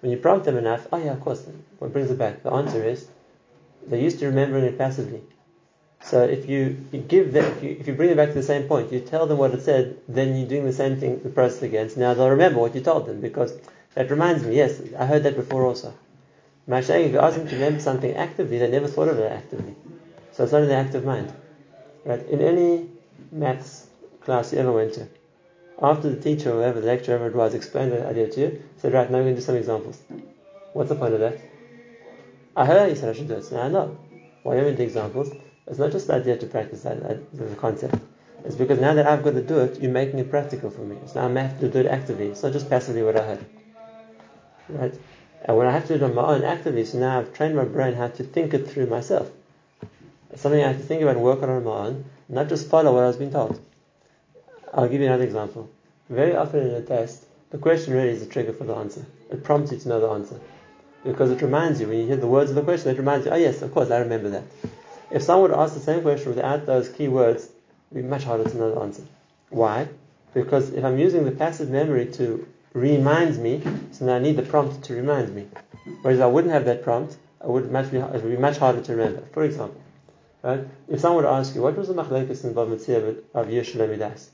When 0.00 0.10
you 0.12 0.18
prompt 0.18 0.46
them 0.46 0.56
enough, 0.56 0.86
oh 0.92 0.98
yeah, 0.98 1.12
of 1.12 1.20
course, 1.20 1.46
what 1.78 1.92
brings 1.92 2.10
it 2.10 2.18
back? 2.18 2.42
The 2.42 2.52
answer 2.52 2.82
is, 2.82 3.08
they're 3.86 4.00
used 4.00 4.20
to 4.20 4.26
remembering 4.26 4.64
it 4.64 4.78
passively. 4.78 5.22
So 6.04 6.24
if 6.24 6.48
you, 6.48 6.84
you 6.90 7.00
give 7.00 7.32
them, 7.32 7.44
if 7.44 7.62
you, 7.62 7.76
if 7.78 7.86
you 7.86 7.94
bring 7.94 8.08
them 8.08 8.16
back 8.16 8.28
to 8.28 8.34
the 8.34 8.42
same 8.42 8.66
point, 8.66 8.92
you 8.92 9.00
tell 9.00 9.26
them 9.26 9.38
what 9.38 9.52
it 9.52 9.62
said, 9.62 9.98
then 10.08 10.36
you're 10.36 10.48
doing 10.48 10.64
the 10.64 10.72
same 10.72 10.98
thing, 10.98 11.20
the 11.22 11.28
process 11.28 11.62
again. 11.62 11.88
So 11.90 12.00
now 12.00 12.14
they'll 12.14 12.30
remember 12.30 12.58
what 12.58 12.74
you 12.74 12.80
told 12.80 13.06
them 13.06 13.20
because 13.20 13.56
that 13.94 14.10
reminds 14.10 14.44
me, 14.44 14.56
yes, 14.56 14.80
I 14.98 15.06
heard 15.06 15.22
that 15.22 15.36
before 15.36 15.64
also. 15.64 15.94
Mashayim, 16.68 17.06
if 17.06 17.12
you 17.12 17.18
ask 17.18 17.36
them 17.36 17.48
to 17.48 17.54
remember 17.56 17.80
something 17.80 18.14
actively, 18.14 18.58
they 18.58 18.70
never 18.70 18.86
thought 18.86 19.08
of 19.08 19.18
it 19.18 19.30
actively. 19.32 19.74
So 20.32 20.44
it's 20.44 20.52
not 20.52 20.62
in 20.62 20.68
the 20.68 20.76
active 20.76 21.04
mind. 21.04 21.32
Right? 22.04 22.24
In 22.28 22.40
any 22.40 22.88
maths 23.30 23.86
class 24.20 24.52
you 24.52 24.58
ever 24.58 24.72
went 24.72 24.94
to, 24.94 25.08
after 25.80 26.10
the 26.10 26.20
teacher 26.20 26.50
or 26.50 26.54
whoever, 26.54 26.80
the 26.80 26.86
lecturer, 26.86 27.26
it 27.26 27.34
was, 27.34 27.54
explained 27.54 27.92
the 27.92 28.06
idea 28.06 28.28
to 28.28 28.40
you, 28.40 28.62
said, 28.76 28.92
right, 28.92 29.10
now 29.10 29.18
we're 29.18 29.24
going 29.24 29.34
to 29.34 29.40
do 29.40 29.44
some 29.44 29.56
examples. 29.56 30.00
What's 30.72 30.88
the 30.88 30.94
point 30.94 31.14
of 31.14 31.20
that? 31.20 31.38
I 32.56 32.64
heard 32.64 32.90
you 32.90 32.96
said 32.96 33.08
I 33.08 33.12
should 33.12 33.28
do 33.28 33.34
it, 33.34 33.44
so 33.44 33.56
now 33.56 33.62
I 33.62 33.68
know. 33.68 33.98
Why 34.42 34.56
are 34.56 34.68
you 34.68 34.76
do 34.76 34.82
examples? 34.82 35.32
It's 35.66 35.78
not 35.78 35.90
just 35.90 36.06
the 36.06 36.14
idea 36.14 36.36
to 36.36 36.46
practice 36.46 36.82
that, 36.82 37.00
the 37.32 37.56
concept. 37.56 37.96
It's 38.44 38.56
because 38.56 38.78
now 38.80 38.94
that 38.94 39.06
I've 39.06 39.22
got 39.22 39.34
to 39.34 39.42
do 39.42 39.58
it, 39.60 39.80
you're 39.80 39.92
making 39.92 40.18
it 40.18 40.30
practical 40.30 40.70
for 40.70 40.82
me. 40.82 40.96
So 41.06 41.26
now 41.26 41.40
I 41.40 41.44
have 41.44 41.60
to 41.60 41.68
do 41.68 41.80
it 41.80 41.86
actively. 41.86 42.26
It's 42.28 42.42
not 42.42 42.52
just 42.52 42.68
passively 42.68 43.02
what 43.02 43.16
I 43.16 43.22
heard. 43.22 43.46
Right? 44.68 44.94
And 45.44 45.56
when 45.56 45.66
I 45.66 45.72
have 45.72 45.88
to 45.88 45.98
do 45.98 46.08
my 46.08 46.22
own 46.22 46.44
actively, 46.44 46.84
so 46.84 46.98
now 46.98 47.18
I've 47.18 47.34
trained 47.34 47.56
my 47.56 47.64
brain 47.64 47.94
how 47.94 48.08
to 48.08 48.22
think 48.22 48.54
it 48.54 48.68
through 48.68 48.86
myself. 48.86 49.30
It's 50.30 50.40
something 50.40 50.62
I 50.62 50.68
have 50.68 50.78
to 50.78 50.82
think 50.82 51.02
about 51.02 51.16
and 51.16 51.24
work 51.24 51.42
on 51.42 51.50
on 51.50 51.64
my 51.64 51.70
own, 51.70 52.04
not 52.28 52.48
just 52.48 52.68
follow 52.68 52.94
what 52.94 53.04
I 53.04 53.08
was 53.08 53.16
being 53.16 53.32
told. 53.32 53.60
I'll 54.72 54.88
give 54.88 55.00
you 55.00 55.06
another 55.08 55.24
example. 55.24 55.68
Very 56.08 56.36
often 56.36 56.60
in 56.60 56.74
a 56.74 56.82
test, 56.82 57.24
the 57.50 57.58
question 57.58 57.92
really 57.92 58.10
is 58.10 58.20
the 58.20 58.32
trigger 58.32 58.52
for 58.52 58.64
the 58.64 58.74
answer. 58.74 59.04
It 59.30 59.44
prompts 59.44 59.72
you 59.72 59.78
to 59.78 59.88
know 59.88 60.00
the 60.00 60.08
answer. 60.08 60.40
Because 61.04 61.30
it 61.30 61.42
reminds 61.42 61.80
you, 61.80 61.88
when 61.88 61.98
you 61.98 62.06
hear 62.06 62.16
the 62.16 62.28
words 62.28 62.50
of 62.50 62.56
the 62.56 62.62
question, 62.62 62.90
it 62.90 62.98
reminds 62.98 63.26
you, 63.26 63.32
oh 63.32 63.36
yes, 63.36 63.60
of 63.62 63.74
course, 63.74 63.90
I 63.90 63.98
remember 63.98 64.30
that. 64.30 64.44
If 65.10 65.22
someone 65.22 65.50
would 65.50 65.58
ask 65.58 65.74
the 65.74 65.80
same 65.80 66.02
question 66.02 66.34
without 66.34 66.64
those 66.64 66.88
key 66.88 67.08
words, 67.08 67.44
it 67.44 67.50
would 67.90 68.02
be 68.02 68.08
much 68.08 68.24
harder 68.24 68.48
to 68.48 68.56
know 68.56 68.74
the 68.74 68.80
answer. 68.80 69.02
Why? 69.50 69.88
Because 70.32 70.70
if 70.70 70.84
I'm 70.84 70.98
using 70.98 71.24
the 71.24 71.32
passive 71.32 71.68
memory 71.68 72.06
to 72.12 72.46
remind 72.72 73.38
me, 73.38 73.62
so 73.92 74.06
now 74.06 74.16
I 74.16 74.18
need 74.18 74.36
the 74.36 74.42
prompt 74.42 74.84
to 74.84 74.94
remind 74.94 75.34
me. 75.34 75.46
Whereas 76.02 76.20
I 76.20 76.26
wouldn't 76.26 76.52
have 76.52 76.64
that 76.66 76.82
prompt, 76.82 77.16
I 77.40 77.46
would 77.46 77.70
much 77.70 77.90
be, 77.90 77.98
it 77.98 78.12
would 78.12 78.24
be 78.24 78.36
much 78.36 78.58
harder 78.58 78.80
to 78.80 78.92
remember. 78.92 79.22
For 79.32 79.42
example, 79.42 79.80
right? 80.42 80.60
If 80.88 81.00
someone 81.00 81.24
were 81.24 81.30
to 81.30 81.36
ask 81.36 81.54
you, 81.54 81.62
what 81.62 81.76
was 81.76 81.88
the 81.88 81.94
machlekes 81.94 82.44
in 82.44 82.54
Bava 82.54 82.76
Metzia 82.76 83.22
of 83.34 83.50
Yesh 83.50 83.72
Lamidas? 83.72 84.28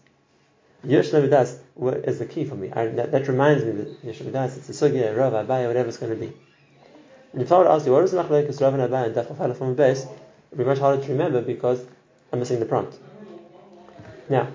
Yesh 0.85 1.11
Lamidas 1.11 1.59
is 2.07 2.19
the 2.19 2.27
key 2.27 2.45
for 2.45 2.55
me. 2.55 2.71
I, 2.71 2.87
that, 2.87 3.13
that, 3.13 3.29
reminds 3.29 3.65
me 3.65 3.73
that 3.73 4.05
Yesh 4.05 4.19
Lamidas, 4.19 4.57
it's 4.59 4.69
a 4.69 4.73
sugya, 4.73 5.17
Rav, 5.17 5.33
Abai, 5.33 5.67
whatever 5.67 5.89
it's 5.89 5.99
going 5.99 6.13
to 6.13 6.27
be. 6.27 6.33
And 7.33 7.43
if 7.43 7.51
I 7.51 7.59
were 7.59 7.65
to 7.65 7.71
ask 7.71 7.87
you, 7.87 7.93
what 7.93 8.03
was 8.03 8.13
the 8.13 8.23
machlekes 8.23 8.61
Rav 8.61 8.75
and 8.75 8.83
Abai 8.83 9.07
and 9.07 9.15
Daf 9.15 9.57
from 9.57 9.75
base, 9.75 10.05
it 10.05 10.09
would 10.51 10.59
be 10.59 10.65
much 10.65 10.79
harder 10.79 11.03
to 11.03 11.09
remember 11.11 11.43
because 11.43 11.85
I'm 12.33 12.39
missing 12.39 12.61
the 12.61 12.67
prompt. 12.67 12.99
Now, 14.29 14.49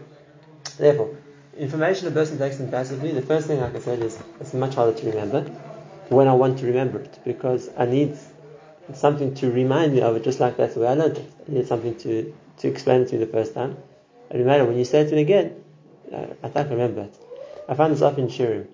therefore, 0.77 1.15
information 1.57 2.07
a 2.07 2.11
person 2.11 2.37
takes 2.37 2.59
in 2.59 2.69
passively, 2.69 3.11
the 3.11 3.21
first 3.21 3.47
thing, 3.47 3.61
I 3.61 3.79
said, 3.79 3.99
is 3.99 4.17
it's 4.39 4.53
much 4.53 4.75
harder 4.75 4.97
to 4.97 5.05
remember 5.07 5.41
when 6.09 6.27
I 6.27 6.33
want 6.33 6.59
to 6.59 6.65
remember 6.65 6.99
it 6.99 7.19
because 7.23 7.69
I 7.77 7.85
need 7.85 8.17
something 8.93 9.33
to 9.35 9.51
remind 9.51 9.93
me 9.93 10.01
of 10.01 10.15
it, 10.15 10.23
just 10.23 10.39
like 10.39 10.57
that's 10.57 10.73
the 10.75 10.81
way 10.81 10.87
I 10.87 10.93
learned 10.93 11.17
it. 11.17 11.31
I 11.47 11.51
need 11.51 11.67
something 11.67 11.95
to, 11.99 12.33
to 12.57 12.67
explain 12.67 13.01
it 13.01 13.09
to 13.09 13.17
me 13.17 13.25
the 13.25 13.31
first 13.31 13.53
time. 13.53 13.77
And 14.29 14.39
remember, 14.39 14.65
when 14.65 14.77
you 14.77 14.85
say 14.85 15.01
it 15.01 15.09
to 15.09 15.15
me 15.15 15.21
again, 15.21 15.63
uh, 16.11 16.25
I, 16.43 16.49
can't 16.49 16.69
remember 16.69 17.01
it. 17.01 17.15
I 17.67 17.75
find 17.75 17.93
this 17.93 18.01
often 18.01 18.29
in. 18.29 18.67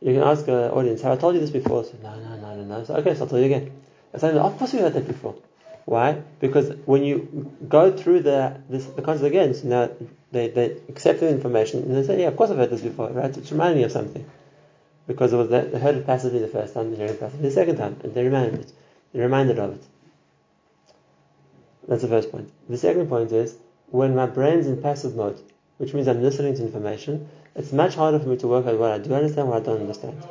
You 0.00 0.14
can 0.14 0.22
ask 0.22 0.46
an 0.46 0.70
audience, 0.70 1.02
have 1.02 1.18
I 1.18 1.20
told 1.20 1.34
you 1.34 1.40
this 1.40 1.50
before? 1.50 1.84
So, 1.84 1.94
no, 2.02 2.18
no, 2.20 2.36
no, 2.36 2.54
no, 2.54 2.64
no. 2.64 2.84
So, 2.84 2.94
okay, 2.96 3.14
so 3.14 3.22
I'll 3.22 3.28
tell 3.28 3.38
you 3.38 3.46
again. 3.46 3.72
I 4.14 4.18
say, 4.18 4.36
of 4.36 4.56
course 4.56 4.72
we 4.72 4.80
heard 4.80 4.94
that 4.94 5.06
before. 5.06 5.34
Why? 5.88 6.20
Because 6.38 6.76
when 6.84 7.02
you 7.02 7.50
go 7.66 7.90
through 7.90 8.20
the 8.20 8.60
this, 8.68 8.84
the 8.84 9.00
concept 9.00 9.26
again, 9.26 9.54
so 9.54 9.68
now 9.68 9.88
they, 10.32 10.48
they 10.48 10.76
accept 10.90 11.20
the 11.20 11.30
information 11.30 11.82
and 11.82 11.96
they 11.96 12.06
say, 12.06 12.20
yeah, 12.20 12.28
of 12.28 12.36
course 12.36 12.50
I've 12.50 12.58
heard 12.58 12.68
this 12.68 12.82
before, 12.82 13.08
right? 13.08 13.34
It's 13.34 13.50
reminding 13.50 13.78
me 13.78 13.84
of 13.84 13.92
something. 13.92 14.30
Because 15.06 15.32
it 15.32 15.36
was 15.36 15.48
that, 15.48 15.72
they 15.72 15.78
heard 15.78 15.94
it 15.96 16.04
passively 16.04 16.40
the 16.40 16.48
first 16.48 16.74
time, 16.74 16.90
they 16.90 16.98
heard 16.98 17.12
it 17.12 17.20
passively 17.20 17.48
the 17.48 17.54
second 17.54 17.78
time, 17.78 17.96
and 18.04 18.14
they 18.14 18.22
reminded 18.22 18.60
it. 18.60 18.72
They're 19.14 19.22
reminded 19.22 19.58
of 19.58 19.76
it. 19.76 19.84
That's 21.88 22.02
the 22.02 22.08
first 22.08 22.30
point. 22.30 22.52
The 22.68 22.76
second 22.76 23.08
point 23.08 23.32
is, 23.32 23.56
when 23.86 24.14
my 24.14 24.26
brain's 24.26 24.66
in 24.66 24.82
passive 24.82 25.16
mode, 25.16 25.40
which 25.78 25.94
means 25.94 26.06
I'm 26.06 26.22
listening 26.22 26.54
to 26.56 26.62
information, 26.62 27.30
it's 27.54 27.72
much 27.72 27.94
harder 27.94 28.18
for 28.18 28.28
me 28.28 28.36
to 28.36 28.46
work 28.46 28.66
out 28.66 28.78
what 28.78 28.90
I 28.90 28.98
do 28.98 29.14
understand, 29.14 29.48
what 29.48 29.62
I 29.62 29.64
don't 29.64 29.80
understand. 29.80 30.22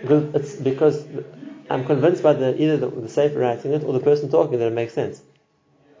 Because 0.00 0.34
it's 0.34 0.56
because 0.56 1.04
I'm 1.68 1.84
convinced 1.84 2.22
by 2.22 2.32
the 2.32 2.60
either 2.60 2.76
the, 2.76 2.88
the 2.88 3.08
Sefer 3.08 3.38
writing 3.38 3.72
it 3.72 3.82
or 3.82 3.92
the 3.92 4.00
person 4.00 4.30
talking 4.30 4.58
that 4.58 4.66
it 4.66 4.72
makes 4.72 4.94
sense. 4.94 5.20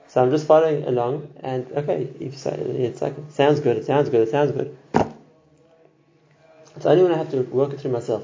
So 0.08 0.22
I'm 0.22 0.30
just 0.30 0.46
following 0.46 0.84
along, 0.84 1.34
and 1.40 1.70
okay, 1.72 2.08
if 2.20 2.38
say 2.38 2.52
it's 2.52 3.02
like 3.02 3.18
it 3.18 3.32
sounds 3.32 3.60
good, 3.60 3.76
it 3.76 3.84
sounds 3.84 4.08
good, 4.08 4.20
it 4.26 4.30
sounds 4.30 4.52
good. 4.52 4.76
It's 6.76 6.86
only 6.86 7.02
when 7.02 7.12
I 7.12 7.16
have 7.16 7.30
to 7.30 7.42
work 7.42 7.72
it 7.72 7.80
through 7.80 7.90
myself, 7.90 8.22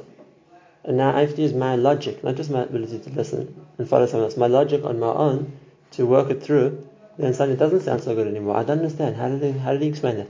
and 0.85 0.97
now 0.97 1.17
I 1.17 1.23
have 1.23 1.35
to 1.35 1.43
use 1.43 1.53
my 1.53 1.75
logic, 1.75 2.23
not 2.23 2.37
just 2.37 2.51
my 2.51 2.63
ability 2.63 3.01
to 3.01 3.11
listen 3.11 3.67
and 3.79 3.89
follow 3.89 4.07
someone 4.07 4.27
else, 4.27 4.37
my 4.37 4.47
logic 4.47 4.85
on 4.85 5.01
my 5.01 5.13
own 5.13 5.59
to 5.93 6.07
work 6.07 6.31
it 6.31 6.43
through. 6.43 6.87
Then 7.19 7.35
suddenly 7.35 7.57
it 7.57 7.59
doesn't 7.59 7.83
sound 7.83 8.03
so 8.03 8.15
good 8.15 8.27
anymore. 8.27 8.57
I 8.57 8.65
don't 8.65 8.79
understand. 8.79 9.17
How 9.17 9.29
did 9.29 9.43
he, 9.43 9.59
how 9.59 9.73
did 9.73 9.83
he 9.83 9.89
explain 9.89 10.17
that? 10.17 10.29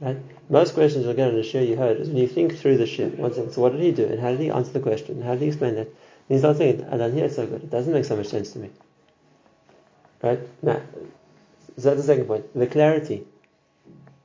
Right? 0.00 0.16
Most 0.50 0.74
questions 0.74 1.04
you'll 1.04 1.14
get 1.14 1.28
on 1.28 1.36
the 1.36 1.44
shir 1.44 1.60
you 1.60 1.76
heard 1.76 1.98
is 1.98 2.08
when 2.08 2.16
you 2.16 2.26
think 2.26 2.56
through 2.58 2.78
the 2.78 2.86
second. 2.86 3.52
So 3.52 3.62
what 3.62 3.72
did 3.72 3.80
he 3.80 3.92
do? 3.92 4.04
And 4.06 4.20
how 4.20 4.30
did 4.30 4.40
he 4.40 4.50
answer 4.50 4.72
the 4.72 4.80
question? 4.80 5.22
How 5.22 5.32
did 5.32 5.42
he 5.42 5.48
explain 5.48 5.76
that? 5.76 5.88
And 6.28 6.36
you 6.36 6.38
start 6.38 6.56
thinking, 6.56 6.86
I 6.88 6.96
don't 6.96 7.12
hear 7.12 7.26
it 7.26 7.34
so 7.34 7.46
good. 7.46 7.64
It 7.64 7.70
doesn't 7.70 7.92
make 7.92 8.04
so 8.04 8.16
much 8.16 8.28
sense 8.28 8.52
to 8.52 8.58
me. 8.58 8.70
Right? 10.22 10.40
Now, 10.62 10.80
so 11.76 11.90
that's 11.90 12.00
the 12.00 12.02
second 12.02 12.26
point. 12.26 12.54
The 12.54 12.66
clarity. 12.66 13.26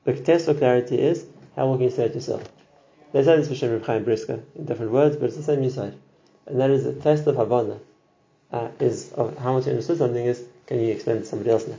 The 0.06 0.14
test 0.14 0.46
for 0.46 0.54
clarity 0.54 1.00
is 1.00 1.26
how 1.56 1.68
well 1.68 1.76
can 1.76 1.86
you 1.86 1.92
say 1.92 2.06
it 2.06 2.16
yourself? 2.16 2.44
They 3.12 3.24
say 3.24 3.36
this 3.38 3.48
for 3.48 3.56
Shem 3.56 3.82
Chaim 3.82 4.04
Brisker 4.04 4.40
in 4.56 4.66
different 4.66 4.92
words, 4.92 5.18
but 5.18 5.26
it's 5.26 5.38
the 5.38 5.44
same 5.44 5.68
side. 5.70 5.94
And 6.46 6.60
that 6.60 6.70
is 6.70 6.84
the 6.84 6.94
test 6.94 7.28
of 7.28 7.36
Havana. 7.36 7.80
Uh, 8.52 8.70
is 8.80 9.12
of 9.14 9.38
how 9.38 9.54
much 9.54 9.66
you 9.66 9.72
understood 9.72 10.00
something 10.00 10.26
is 10.26 10.44
can 10.66 10.80
you 10.80 10.92
explain 10.92 11.18
it 11.18 11.20
to 11.20 11.26
somebody 11.26 11.52
else 11.52 11.68
now? 11.68 11.76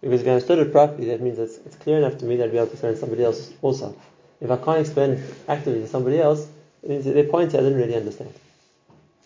Because 0.00 0.20
if 0.20 0.28
I 0.28 0.30
understood 0.30 0.60
it 0.60 0.70
properly, 0.70 1.08
that 1.08 1.20
means 1.20 1.38
it's, 1.38 1.56
it's 1.58 1.74
clear 1.76 1.98
enough 1.98 2.18
to 2.18 2.24
me 2.24 2.36
that 2.36 2.44
I'll 2.44 2.50
be 2.50 2.58
able 2.58 2.66
to 2.68 2.72
explain 2.72 2.92
it 2.92 2.96
to 2.96 3.00
somebody 3.00 3.24
else 3.24 3.50
also. 3.62 3.96
If 4.40 4.50
I 4.50 4.56
can't 4.56 4.78
explain 4.78 5.10
it 5.12 5.34
actively 5.48 5.80
to 5.80 5.88
somebody 5.88 6.20
else, 6.20 6.46
it 6.82 6.90
means 6.90 7.04
their 7.04 7.24
point 7.24 7.54
I 7.54 7.58
didn't 7.58 7.78
really 7.78 7.96
understand. 7.96 8.32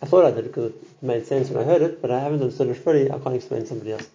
I 0.02 0.06
thought 0.06 0.24
I 0.24 0.32
did 0.32 0.44
because 0.44 0.72
it 0.72 1.02
made 1.02 1.26
sense 1.26 1.48
when 1.48 1.62
I 1.62 1.66
heard 1.66 1.80
it, 1.80 2.02
but 2.02 2.10
I 2.10 2.18
haven't 2.18 2.42
understood 2.42 2.68
it 2.68 2.74
fully, 2.74 3.10
I 3.10 3.18
can't 3.18 3.36
explain 3.36 3.60
to 3.60 3.66
somebody 3.68 3.92
else. 3.92 4.10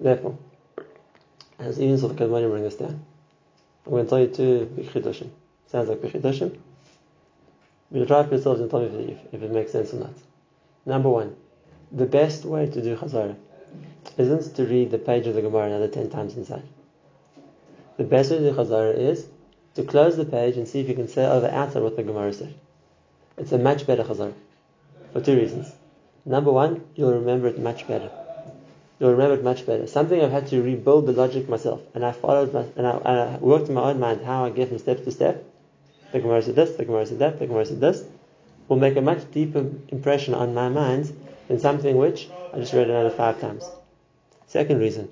Therefore, 0.00 0.36
as 1.60 1.80
even 1.80 1.96
so 1.96 2.08
the 2.08 2.14
Kadmonim 2.14 2.50
bring 2.50 2.64
this 2.64 2.74
down. 2.74 3.04
I'm 3.86 3.92
going 3.92 4.04
to 4.04 4.10
tell 4.10 4.20
you 4.20 4.26
two 4.26 4.66
big. 4.74 5.14
Sounds 5.68 5.88
like 5.88 6.02
big 6.02 6.12
chidushim. 6.12 6.58
But 7.92 8.08
try 8.08 8.20
it 8.22 8.32
yourselves 8.32 8.60
and 8.60 8.70
tell 8.70 8.80
me 8.80 9.12
if, 9.12 9.34
if, 9.34 9.42
it 9.42 9.50
makes 9.52 9.70
sense 9.70 9.92
or 9.92 10.00
not. 10.00 10.14
Number 10.84 11.08
one, 11.08 11.36
the 11.92 12.06
best 12.06 12.44
way 12.44 12.66
to 12.66 12.82
do 12.82 12.96
chazara 12.96 13.36
isn't 14.18 14.56
to 14.56 14.64
read 14.64 14.90
the 14.90 14.98
page 14.98 15.28
of 15.28 15.34
the 15.34 15.42
Gemara 15.42 15.66
another 15.66 15.88
ten 15.88 16.10
times 16.10 16.36
inside. 16.36 16.64
The 17.98 18.04
best 18.04 18.32
way 18.32 18.38
to 18.38 18.50
do 18.50 18.56
chazara 18.56 18.96
is 18.96 19.28
to 19.74 19.84
close 19.84 20.16
the 20.16 20.24
page 20.24 20.56
and 20.56 20.66
see 20.66 20.80
if 20.80 20.88
you 20.88 20.94
can 20.94 21.08
say 21.08 21.24
over 21.24 21.48
outside 21.48 21.82
what 21.82 21.96
the 21.96 22.02
Gemara 22.02 22.32
said. 22.32 22.54
It's 23.36 23.52
a 23.52 23.58
much 23.58 23.86
better 23.86 24.04
chazara 24.04 24.34
for 25.12 25.20
two 25.20 25.36
reasons. 25.36 25.72
Number 26.24 26.52
one, 26.52 26.84
you'll 26.94 27.14
remember 27.14 27.48
it 27.48 27.58
much 27.58 27.86
better 27.86 28.10
you'll 28.98 29.12
remember 29.12 29.34
it 29.34 29.44
much 29.44 29.66
better. 29.66 29.86
Something 29.86 30.22
I've 30.22 30.30
had 30.30 30.46
to 30.48 30.62
rebuild 30.62 31.06
the 31.06 31.12
logic 31.12 31.48
myself, 31.48 31.82
and 31.94 32.04
I 32.04 32.12
followed 32.12 32.52
my, 32.52 32.64
and 32.76 32.86
I, 32.86 32.90
and 32.90 33.20
I 33.20 33.36
worked 33.38 33.68
in 33.68 33.74
my 33.74 33.90
own 33.90 34.00
mind 34.00 34.22
how 34.24 34.44
I 34.44 34.50
get 34.50 34.68
from 34.68 34.78
step 34.78 35.04
to 35.04 35.10
step. 35.10 35.44
The 36.12 36.20
Gemara 36.20 36.42
said 36.42 36.54
this, 36.54 36.76
the 36.76 36.84
Gemara 36.84 37.06
said 37.06 37.18
that, 37.18 37.38
the 37.38 37.46
Gemara 37.46 37.66
said 37.66 37.80
this, 37.80 38.04
will 38.68 38.76
make 38.76 38.96
a 38.96 39.00
much 39.00 39.30
deeper 39.32 39.70
impression 39.88 40.34
on 40.34 40.54
my 40.54 40.68
mind 40.68 41.12
than 41.48 41.58
something 41.58 41.96
which 41.96 42.28
I 42.52 42.58
just 42.58 42.72
read 42.72 42.88
another 42.88 43.10
five 43.10 43.40
times. 43.40 43.68
Second 44.46 44.78
reason, 44.78 45.08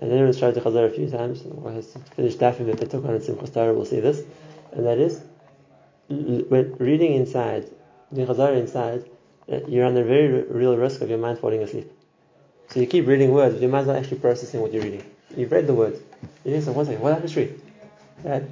and 0.00 0.12
anyone's 0.12 0.38
tried 0.38 0.54
to 0.54 0.60
chazar 0.60 0.86
a 0.86 0.90
few 0.90 1.10
times, 1.10 1.42
or 1.44 1.72
has 1.72 1.96
finished 2.14 2.38
dafim 2.38 2.66
that 2.66 2.78
they 2.78 2.86
took 2.86 3.04
on 3.04 3.14
in 3.14 3.20
Simchas 3.20 3.74
will 3.74 3.84
see 3.84 4.00
this, 4.00 4.22
and 4.72 4.86
that 4.86 4.98
is, 4.98 5.22
when 6.08 6.74
reading 6.78 7.14
inside, 7.14 7.70
doing 8.12 8.26
chazar 8.26 8.56
inside, 8.56 9.04
uh, 9.50 9.60
you're 9.66 9.86
under 9.86 10.04
very 10.04 10.42
real 10.42 10.76
risk 10.76 11.00
of 11.00 11.10
your 11.10 11.18
mind 11.18 11.38
falling 11.38 11.62
asleep. 11.62 11.90
So 12.68 12.80
you 12.80 12.86
keep 12.86 13.06
reading 13.06 13.32
words, 13.32 13.54
but 13.54 13.62
your 13.62 13.70
mind's 13.70 13.88
not 13.88 13.96
actually 13.96 14.18
processing 14.18 14.60
what 14.60 14.72
you're 14.72 14.82
reading. 14.82 15.04
You've 15.36 15.52
read 15.52 15.66
the 15.66 15.74
words. 15.74 16.00
You 16.44 16.60
think, 16.60 16.76
one 16.76 16.86
second, 16.86 17.00
what 17.00 17.14
happened 17.14 17.32
to? 17.32 17.60
Right? 18.24 18.42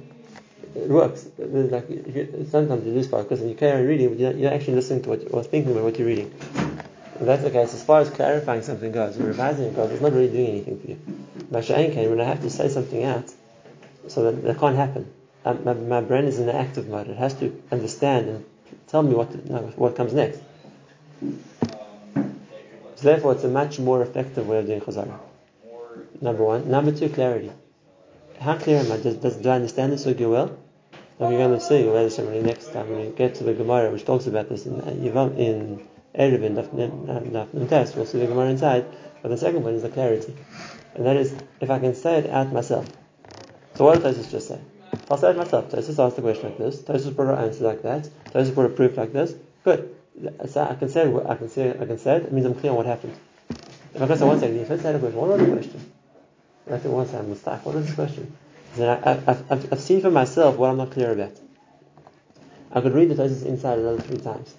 It 0.75 0.89
works. 0.89 1.27
Like, 1.37 1.89
you, 1.89 2.47
sometimes 2.49 2.85
you 2.85 2.93
lose 2.93 3.07
focus 3.07 3.39
and 3.41 3.49
you 3.49 3.55
carry 3.55 3.81
on 3.81 3.87
reading, 3.87 4.09
but 4.09 4.19
you're, 4.19 4.33
you're 4.33 4.53
actually 4.53 4.75
listening 4.75 5.03
to 5.03 5.09
what 5.09 5.31
or 5.31 5.43
thinking 5.43 5.71
about 5.71 5.83
what 5.83 5.97
you're 5.97 6.07
reading. 6.07 6.33
If 7.19 7.25
that's 7.25 7.41
the 7.41 7.49
case, 7.49 7.73
as 7.73 7.83
far 7.83 8.01
as 8.01 8.09
clarifying 8.11 8.61
something 8.61 8.91
goes, 8.91 9.17
revising 9.17 9.65
it 9.65 9.75
goes, 9.75 9.91
it's 9.91 10.01
not 10.01 10.13
really 10.13 10.29
doing 10.29 10.47
anything 10.47 10.79
for 10.79 10.87
you. 10.87 10.99
But 11.49 11.63
Masha'ain 11.63 11.93
came 11.93 12.11
when 12.11 12.21
I 12.21 12.25
have 12.25 12.41
to 12.41 12.49
say 12.49 12.69
something 12.69 13.03
out, 13.03 13.31
so 14.07 14.23
that, 14.23 14.43
that 14.43 14.59
can't 14.59 14.75
happen. 14.75 15.11
My, 15.45 15.73
my, 15.73 16.01
brain 16.01 16.25
is 16.25 16.39
in 16.39 16.49
an 16.49 16.55
active 16.55 16.89
mode. 16.89 17.07
It 17.07 17.17
has 17.17 17.33
to 17.35 17.61
understand 17.71 18.27
and 18.27 18.45
tell 18.87 19.01
me 19.01 19.13
what 19.13 19.31
to, 19.31 19.37
what 19.77 19.95
comes 19.95 20.13
next. 20.13 20.41
So 21.21 23.03
therefore, 23.03 23.33
it's 23.33 23.43
a 23.43 23.47
much 23.47 23.79
more 23.79 24.01
effective 24.01 24.47
way 24.47 24.59
of 24.59 24.65
doing 24.65 24.81
chazara. 24.81 25.19
Number 26.19 26.43
one. 26.43 26.69
Number 26.69 26.91
two, 26.91 27.09
clarity. 27.09 27.51
How 28.39 28.57
clear 28.57 28.79
am 28.79 28.91
I? 28.91 28.97
Does, 28.97 29.15
does, 29.15 29.35
do 29.37 29.49
I 29.49 29.55
understand 29.55 29.93
this 29.93 30.05
sugya 30.05 30.29
well? 30.29 30.57
Like 31.19 31.31
you're 31.31 31.39
going 31.39 31.57
to 31.57 31.65
see 31.65 31.83
when 31.85 32.45
next 32.45 32.73
time 32.73 32.89
when 32.89 32.99
we 32.99 33.11
get 33.11 33.35
to 33.35 33.43
the 33.43 33.53
Gemara, 33.53 33.89
which 33.89 34.05
talks 34.05 34.27
about 34.27 34.49
this 34.49 34.67
in 34.67 34.81
uh, 34.81 34.89
in 34.89 35.87
Erev 36.13 36.41
Daf 36.55 37.69
Test, 37.69 37.95
we'll 37.95 38.05
see 38.05 38.19
the 38.19 38.27
Gemara 38.27 38.49
inside. 38.49 38.85
But 39.23 39.29
the 39.29 39.37
second 39.37 39.63
one 39.63 39.73
is 39.73 39.81
the 39.81 39.89
clarity, 39.89 40.35
and 40.93 41.05
that 41.07 41.17
is 41.17 41.33
if 41.59 41.71
I 41.71 41.79
can 41.79 41.95
say 41.95 42.19
it 42.19 42.29
out 42.29 42.53
myself. 42.53 42.87
So 43.75 43.85
what 43.85 44.03
does 44.03 44.17
Tosis 44.17 44.29
just 44.31 44.47
say? 44.47 44.59
I'll 45.09 45.17
say 45.17 45.31
it 45.31 45.37
myself. 45.37 45.69
Tosis 45.71 46.03
asked 46.03 46.17
the 46.17 46.21
question 46.21 46.49
like 46.49 46.57
this. 46.57 46.81
Tosis 46.81 47.15
brought 47.15 47.37
an 47.37 47.45
answer 47.45 47.63
like 47.63 47.81
that. 47.83 48.09
Tosis 48.31 48.53
brought 48.53 48.71
a 48.71 48.73
proof 48.73 48.97
like 48.97 49.13
this. 49.13 49.35
Good. 49.63 49.95
So 50.49 50.63
I 50.63 50.75
can 50.75 50.89
say 50.89 51.13
I 51.25 51.35
can 51.35 51.49
say 51.49 51.69
I 51.69 51.85
can 51.85 51.97
say 51.97 52.17
it. 52.17 52.23
It 52.23 52.33
means 52.33 52.45
I'm 52.45 52.55
clear 52.55 52.71
on 52.71 52.77
what 52.77 52.85
happened. 52.85 53.15
If 53.93 54.01
I 54.01 54.07
can 54.07 54.17
say 54.17 54.25
one 54.25 54.39
second, 54.39 54.57
if 54.57 54.71
I 54.71 54.77
say 54.77 54.93
a 54.93 54.99
question, 54.99 55.19
what 55.19 55.29
was 55.29 55.39
the 55.39 55.53
question? 55.53 55.91
I 56.69 56.77
think 56.77 57.07
second, 57.07 57.31
I'm 57.31 57.35
stuck. 57.35 57.65
What 57.65 57.75
is 57.75 57.87
the 57.87 57.95
question? 57.95 58.37
Then 58.75 58.99
I, 59.03 59.13
have 59.13 59.71
I've 59.71 59.79
seen 59.79 60.01
for 60.01 60.11
myself 60.11 60.57
what 60.57 60.69
I'm 60.69 60.77
not 60.77 60.91
clear 60.91 61.11
about. 61.11 61.39
I 62.71 62.81
could 62.81 62.93
read 62.93 63.09
the 63.09 63.15
Tosis 63.15 63.45
inside 63.45 63.79
another 63.79 64.01
three 64.01 64.17
times. 64.17 64.53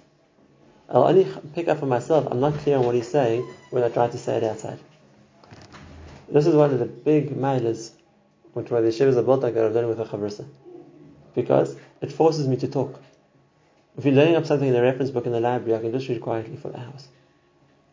I'll 0.89 1.03
only 1.03 1.27
pick 1.53 1.67
up 1.67 1.79
for 1.79 1.85
myself. 1.85 2.27
I'm 2.31 2.39
not 2.39 2.55
clear 2.55 2.77
on 2.77 2.85
what 2.85 2.95
he's 2.95 3.07
saying 3.07 3.47
when 3.69 3.83
I 3.83 3.89
try 3.89 4.07
to 4.07 4.17
say 4.17 4.37
it 4.37 4.43
outside. 4.43 4.79
This 6.27 6.47
is 6.47 6.55
one 6.55 6.71
of 6.71 6.79
the 6.79 6.85
big 6.85 7.29
mailers 7.35 7.91
which 8.53 8.69
why 8.69 8.81
the 8.81 8.89
shivas 8.89 9.15
are 9.15 9.23
built 9.23 9.41
like 9.41 9.53
that 9.53 9.65
I've 9.65 9.73
done 9.73 9.87
with 9.87 9.99
a 9.99 10.05
chavrasa. 10.05 10.47
Because 11.35 11.75
it 12.01 12.11
forces 12.11 12.47
me 12.47 12.57
to 12.57 12.67
talk. 12.67 12.99
If 13.97 14.05
you're 14.05 14.13
learning 14.13 14.35
up 14.35 14.45
something 14.45 14.67
in 14.67 14.73
the 14.73 14.81
reference 14.81 15.11
book 15.11 15.25
in 15.25 15.31
the 15.31 15.39
library, 15.39 15.77
I 15.77 15.81
can 15.81 15.91
just 15.91 16.07
read 16.07 16.21
quietly 16.21 16.55
for 16.55 16.75
hours. 16.75 17.07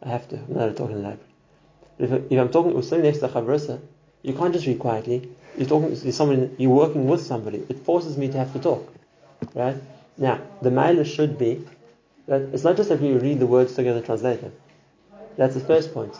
I 0.03 0.09
have 0.09 0.29
to. 0.29 0.37
I'm 0.37 0.55
not 0.55 0.67
to 0.67 0.75
talk 0.75 0.91
in 0.91 1.03
the 1.03 1.09
library. 1.09 1.33
If, 1.99 2.13
if 2.31 2.39
I'm 2.39 2.51
talking 2.51 2.75
with 2.75 2.85
somebody 2.85 3.09
next 3.09 3.21
to 3.21 3.27
a 3.27 3.29
Chavrasa, 3.29 3.81
you 4.23 4.35
can't 4.35 4.53
just 4.53 4.67
read 4.67 4.79
quietly. 4.79 5.29
You're 5.57 5.69
talking 5.69 5.91
to 5.91 6.13
someone, 6.13 6.55
you're 6.59 6.71
working 6.71 7.07
with 7.07 7.23
somebody. 7.23 7.65
It 7.69 7.79
forces 7.81 8.17
me 8.17 8.29
to 8.29 8.39
have 8.39 8.53
to 8.53 8.59
talk. 8.59 8.93
Right? 9.55 9.77
Now, 10.19 10.41
the 10.63 10.71
mailer 10.71 11.05
should 11.05 11.39
be 11.39 11.67
that 12.27 12.43
it's 12.53 12.65
not 12.65 12.77
just 12.77 12.89
that 12.89 13.01
we 13.01 13.13
read 13.13 13.39
the 13.39 13.47
words 13.47 13.75
together 13.75 13.99
and 13.99 14.07
translate 14.07 14.41
them. 14.41 14.53
That's 15.37 15.55
the 15.55 15.61
first 15.61 15.95
point. 15.95 16.15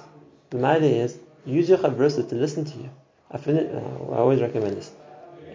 The 0.51 0.59
mailer 0.59 0.87
is 0.87 1.19
use 1.45 1.69
your 1.69 1.79
Chavrasa 1.79 2.29
to 2.29 2.35
listen 2.35 2.65
to 2.65 2.79
you. 2.79 2.91
I, 3.31 3.39
fin- 3.39 3.59
uh, 3.59 4.15
I 4.15 4.19
always 4.19 4.41
recommend 4.41 4.77
this. 4.77 4.91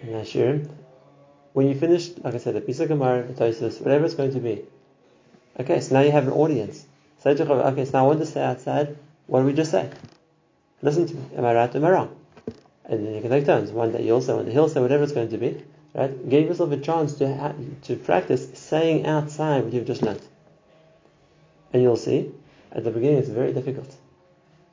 In 0.02 0.10
Ashirim, 0.10 0.68
when 1.52 1.68
you 1.68 1.74
finish, 1.74 2.10
like 2.18 2.34
I 2.34 2.38
said, 2.38 2.56
a 2.56 2.60
piece 2.60 2.80
of 2.80 2.88
Gemara, 2.88 3.20
a 3.20 3.32
Tosis, 3.32 3.80
whatever 3.80 4.04
it's 4.04 4.14
going 4.14 4.32
to 4.32 4.40
be. 4.40 4.64
Okay, 5.60 5.80
so 5.80 5.94
now 5.94 6.00
you 6.00 6.10
have 6.10 6.26
an 6.26 6.32
audience. 6.32 6.84
Say 7.20 7.34
to 7.34 7.52
okay, 7.68 7.84
so 7.84 7.92
now 7.92 8.04
I 8.04 8.06
want 8.08 8.20
to 8.20 8.26
say 8.26 8.42
outside, 8.42 8.96
what 9.26 9.40
do 9.40 9.46
we 9.46 9.52
just 9.52 9.70
say? 9.70 9.88
Listen 10.80 11.06
to 11.06 11.14
me. 11.14 11.22
Am 11.36 11.44
I 11.44 11.54
right 11.54 11.74
am 11.74 11.84
I 11.84 11.90
wrong? 11.90 12.16
And 12.86 13.06
then 13.06 13.14
you 13.14 13.20
can 13.20 13.30
take 13.30 13.46
turns. 13.46 13.70
One 13.70 13.92
day 13.92 14.02
you'll 14.02 14.20
say, 14.20 14.34
one 14.34 14.44
day 14.44 14.52
he'll 14.52 14.68
say, 14.68 14.80
whatever 14.80 15.04
it's 15.04 15.12
going 15.12 15.30
to 15.30 15.38
be. 15.38 15.62
Right? 15.94 16.28
Give 16.28 16.48
yourself 16.48 16.72
a 16.72 16.78
chance 16.78 17.14
to 17.14 17.34
ha- 17.36 17.54
to 17.82 17.96
practice 17.96 18.48
saying 18.58 19.06
outside 19.06 19.64
what 19.64 19.72
you've 19.72 19.86
just 19.86 20.02
learned. 20.02 20.22
And 21.72 21.82
you'll 21.82 21.96
see, 21.96 22.32
at 22.72 22.82
the 22.82 22.90
beginning 22.90 23.18
it's 23.18 23.28
very 23.28 23.52
difficult. 23.52 23.94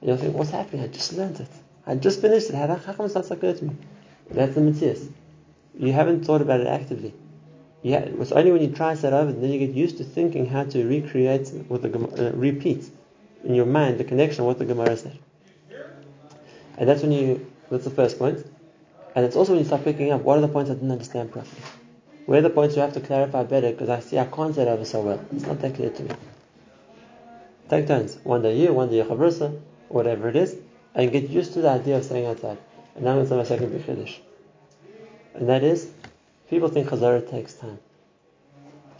And 0.01 0.09
you'll 0.09 0.17
think, 0.17 0.35
what's 0.35 0.51
happening? 0.51 0.83
I 0.83 0.87
just 0.87 1.13
learned 1.13 1.39
it. 1.39 1.49
I 1.89 1.95
just 1.95 2.21
finished 2.21 2.51
it. 2.51 2.55
How 2.55 2.67
to 2.67 3.65
me? 3.65 3.75
That's 4.29 4.53
the 4.53 4.61
mitzvah. 4.61 5.11
You 5.79 5.91
haven't 5.91 6.23
thought 6.23 6.39
about 6.39 6.59
it 6.59 6.67
actively. 6.67 7.15
Yeah, 7.81 8.01
it's 8.01 8.31
only 8.31 8.51
when 8.51 8.61
you 8.61 8.69
try 8.69 8.93
that 8.93 9.11
over, 9.11 9.31
then 9.31 9.49
you 9.49 9.57
get 9.57 9.71
used 9.71 9.97
to 9.97 10.03
thinking 10.03 10.45
how 10.45 10.65
to 10.65 10.85
recreate 10.85 11.49
what 11.67 11.81
the 11.81 11.89
uh, 11.89 12.31
repeat 12.37 12.87
in 13.43 13.55
your 13.55 13.65
mind 13.65 13.97
the 13.97 14.03
connection 14.03 14.41
of 14.41 14.47
what 14.47 14.59
the 14.59 14.65
Gemara 14.65 14.97
said. 14.97 15.17
And 16.77 16.87
that's 16.87 17.01
when 17.01 17.11
you. 17.11 17.51
That's 17.71 17.85
the 17.85 17.89
first 17.89 18.19
point. 18.19 18.45
And 19.15 19.25
it's 19.25 19.35
also 19.35 19.53
when 19.53 19.59
you 19.59 19.65
start 19.65 19.83
picking 19.83 20.11
up 20.11 20.21
what 20.21 20.37
are 20.37 20.41
the 20.41 20.47
points 20.47 20.69
I 20.69 20.75
didn't 20.75 20.91
understand 20.91 21.31
properly. 21.31 21.63
Where 22.27 22.37
are 22.37 22.43
the 22.43 22.51
points 22.51 22.75
you 22.75 22.83
have 22.83 22.93
to 22.93 23.01
clarify 23.01 23.43
better 23.43 23.71
because 23.71 23.89
I 23.89 23.99
see 23.99 24.19
I 24.19 24.25
can't 24.25 24.55
it 24.55 24.67
over 24.67 24.85
so 24.85 25.01
well. 25.01 25.25
It's 25.31 25.45
not 25.47 25.59
that 25.61 25.73
clear 25.73 25.89
to 25.89 26.03
me. 26.03 26.11
Take 27.67 27.87
turns. 27.87 28.17
One 28.23 28.43
day 28.43 28.57
you, 28.57 28.73
one 28.73 28.89
day 28.89 28.97
your 28.97 29.05
chavrasa, 29.05 29.59
whatever 29.87 30.29
it 30.29 30.35
is, 30.35 30.55
and 30.95 31.11
get 31.11 31.29
used 31.29 31.53
to 31.53 31.61
the 31.61 31.69
idea 31.69 31.97
of 31.97 32.03
saying 32.03 32.25
outside. 32.25 32.57
And 32.95 33.05
now 33.05 33.11
I'm 33.11 33.17
going 33.17 33.29
to 33.29 33.35
my 33.35 33.43
second 33.43 33.71
b'chiddush 33.71 34.19
and 35.39 35.47
that 35.49 35.63
is, 35.63 35.89
people 36.49 36.69
think 36.69 36.89
Chazara 36.89 37.27
takes 37.29 37.53
time. 37.53 37.79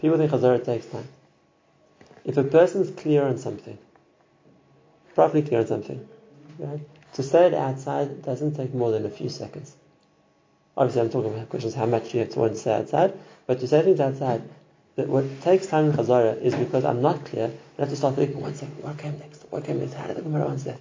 People 0.00 0.16
think 0.16 0.30
Chazara 0.30 0.64
takes 0.64 0.86
time. 0.86 1.06
If 2.24 2.36
a 2.36 2.44
person 2.44 2.82
is 2.82 2.90
clear 2.90 3.24
on 3.24 3.38
something, 3.38 3.78
properly 5.14 5.42
clear 5.42 5.60
on 5.60 5.66
something, 5.66 6.08
right, 6.58 6.80
to 7.14 7.22
say 7.22 7.46
it 7.48 7.54
outside 7.54 8.22
doesn't 8.22 8.56
take 8.56 8.72
more 8.72 8.90
than 8.90 9.04
a 9.04 9.10
few 9.10 9.28
seconds. 9.28 9.74
Obviously, 10.76 11.02
I'm 11.02 11.10
talking 11.10 11.34
about 11.34 11.50
questions 11.50 11.74
how 11.74 11.86
much 11.86 12.14
you 12.14 12.20
have 12.20 12.30
to 12.30 12.38
want 12.38 12.52
to 12.52 12.58
say 12.58 12.72
outside, 12.72 13.12
but 13.46 13.60
to 13.60 13.68
say 13.68 13.82
things 13.82 14.00
outside, 14.00 14.42
that 14.96 15.08
what 15.08 15.24
takes 15.42 15.66
time 15.66 15.90
in 15.90 15.92
Chazara 15.92 16.40
is 16.40 16.54
because 16.54 16.84
I'm 16.84 17.02
not 17.02 17.24
clear. 17.24 17.50
I 17.78 17.80
have 17.82 17.90
to 17.90 17.96
start 17.96 18.14
thinking, 18.14 18.40
one 18.40 18.54
second, 18.54 18.82
what 18.82 18.96
came 18.98 19.18
next? 19.18 19.44
What 19.50 19.64
came 19.64 19.80
next? 19.80 19.94
How 19.94 20.06
did 20.06 20.16
the 20.16 20.22
Gemara 20.22 20.48
answer 20.48 20.72
that? 20.72 20.80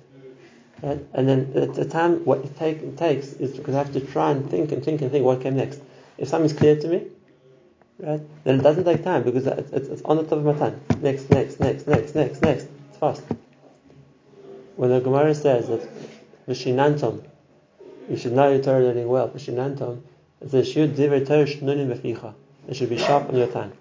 Right? 0.82 1.06
And 1.14 1.28
then 1.28 1.52
at 1.56 1.74
the 1.74 1.86
time, 1.86 2.24
what 2.26 2.40
it, 2.40 2.58
take, 2.58 2.98
takes 2.98 3.34
is 3.34 3.58
because 3.58 3.76
I 3.76 3.80
have 3.80 3.94
to 3.94 4.00
try 4.00 4.32
and 4.32 4.50
think 4.50 4.72
and 4.72 4.84
think 4.84 5.02
and 5.02 5.12
think 5.12 5.26
what 5.26 5.42
came 5.42 5.58
next. 5.58 5.82
If 6.18 6.30
something's 6.30 6.54
clear 6.54 6.80
to 6.80 6.88
me, 6.88 7.08
right? 8.00 8.22
Then 8.44 8.60
it 8.60 8.64
doesn't 8.64 8.86
take 8.86 9.04
time 9.04 9.24
because 9.24 9.46
it's, 9.46 9.72
it's, 9.72 10.02
on 10.04 10.18
the 10.18 10.24
top 10.24 10.34
of 10.34 10.46
my 10.46 10.54
tongue. 10.54 10.80
Next, 11.02 11.30
next, 11.30 11.60
next, 11.60 11.88
next, 11.88 12.16
next, 12.16 12.42
next. 12.42 12.68
It's 12.90 12.98
fast. 12.98 13.24
When 14.78 14.90
the 14.90 15.02
Gemara 15.02 15.36
says 15.36 15.68
that 15.68 15.82
Vishinantom, 16.48 17.26
you 18.10 18.16
should 18.16 18.32
know 18.32 18.50
your 18.50 18.64
Torah 18.64 18.84
learning 18.84 19.08
well. 19.08 19.30
Vishinantom, 19.30 20.02
it 20.42 20.52
says 20.52 20.70
Shud 20.72 20.96
Divrei 20.96 21.28
Torah 21.28 21.46
Shnunim. 21.46 22.34
It 22.68 22.76
should 22.76 22.90
be 22.90 22.98
sharp 22.98 23.30
on 23.30 23.36
your 23.36 23.48
tongue, 23.48 23.74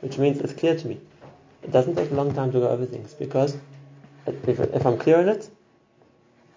which 0.00 0.18
means 0.18 0.38
it's 0.38 0.52
clear 0.52 0.76
to 0.76 0.86
me. 0.86 1.00
It 1.62 1.72
doesn't 1.72 1.96
take 1.96 2.12
a 2.12 2.14
long 2.14 2.32
time 2.32 2.52
to 2.52 2.60
go 2.60 2.68
over 2.68 2.86
things 2.86 3.14
because 3.14 3.56
if, 4.26 4.60
if 4.60 4.86
I'm 4.86 4.98
clear 4.98 5.18
on 5.18 5.28
it, 5.28 5.48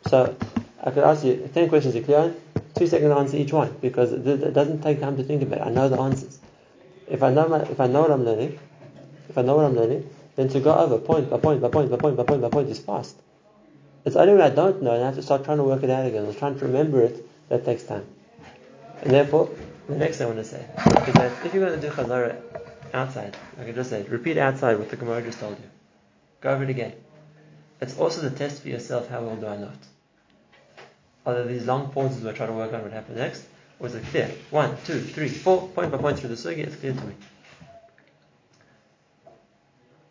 so 0.09 0.35
I 0.83 0.91
could 0.91 1.03
ask 1.03 1.23
you 1.23 1.49
10 1.53 1.69
questions 1.69 1.93
clear 2.05 2.33
two 2.75 2.87
seconds 2.87 3.11
to 3.11 3.19
answer 3.19 3.37
each 3.37 3.53
one 3.53 3.75
because 3.81 4.11
it, 4.13 4.53
doesn't 4.53 4.81
take 4.81 4.99
time 4.99 5.17
to 5.17 5.23
think 5.23 5.41
about 5.43 5.59
it. 5.59 5.67
I 5.67 5.69
know 5.69 5.89
the 5.89 5.99
answers. 5.99 6.39
If 7.07 7.23
I 7.23 7.31
know 7.31 7.47
my, 7.47 7.59
if 7.61 7.79
I 7.79 7.87
know 7.87 8.01
what 8.01 8.11
I'm 8.11 8.25
learning, 8.25 8.59
if 9.27 9.37
I 9.37 9.41
know 9.41 9.55
what 9.55 9.65
I'm 9.65 9.75
learning, 9.75 10.09
then 10.35 10.49
to 10.49 10.59
go 10.59 10.73
over 10.73 10.97
point 10.97 11.29
by 11.29 11.37
point 11.37 11.61
by 11.61 11.69
point 11.69 11.91
by 11.91 11.97
point 11.97 12.17
by 12.17 12.23
point 12.23 12.41
by 12.41 12.49
point 12.49 12.69
is 12.69 12.79
fast. 12.79 13.15
It's 14.05 14.15
only 14.15 14.33
when 14.33 14.41
I 14.41 14.49
don't 14.49 14.81
know 14.81 14.93
and 14.93 15.03
I 15.03 15.07
have 15.07 15.15
to 15.15 15.21
start 15.21 15.43
trying 15.43 15.57
to 15.57 15.63
work 15.63 15.83
it 15.83 15.89
out 15.89 16.05
again 16.05 16.25
or 16.25 16.33
trying 16.33 16.57
to 16.57 16.65
remember 16.65 17.01
it 17.01 17.49
that 17.49 17.65
takes 17.65 17.83
time. 17.83 18.05
And 19.01 19.11
therefore, 19.11 19.49
the 19.87 19.97
next 19.97 20.17
thing 20.17 20.27
I 20.27 20.29
want 20.29 20.39
to 20.39 20.45
say 20.45 20.65
is 21.07 21.13
that 21.15 21.31
if 21.45 21.53
you're 21.53 21.65
going 21.65 21.79
to 21.79 21.87
do 21.87 21.93
chazara 21.93 22.37
outside, 22.93 23.35
I 23.59 23.65
can 23.65 23.75
just 23.75 23.89
say, 23.89 24.03
repeat 24.03 24.37
outside 24.37 24.79
what 24.79 24.89
the 24.89 24.95
Gemara 24.95 25.21
just 25.21 25.39
told 25.39 25.57
you. 25.57 25.69
Go 26.41 26.51
over 26.51 26.63
it 26.63 26.69
again. 26.69 26.93
It's 27.81 27.97
also 27.97 28.21
the 28.21 28.31
test 28.31 28.61
for 28.61 28.69
yourself, 28.69 29.09
how 29.09 29.21
well 29.21 29.35
do 29.35 29.47
I 29.47 29.57
know 29.57 29.67
it? 29.67 29.98
Are 31.25 31.33
there 31.33 31.45
these 31.45 31.65
long 31.65 31.91
pauses 31.91 32.25
I 32.25 32.31
try 32.33 32.47
to 32.47 32.53
work 32.53 32.73
on 32.73 32.81
what 32.81 32.91
happened 32.91 33.17
next? 33.17 33.45
Is 33.81 33.95
it 33.95 34.05
clear? 34.05 34.29
One, 34.49 34.75
two, 34.85 34.99
three, 34.99 35.29
four, 35.29 35.67
point 35.69 35.91
by 35.91 35.97
point 35.97 36.19
through 36.19 36.29
the 36.29 36.35
sugi, 36.35 36.59
it's 36.59 36.75
clear 36.75 36.93
to 36.93 37.01
me. 37.01 37.13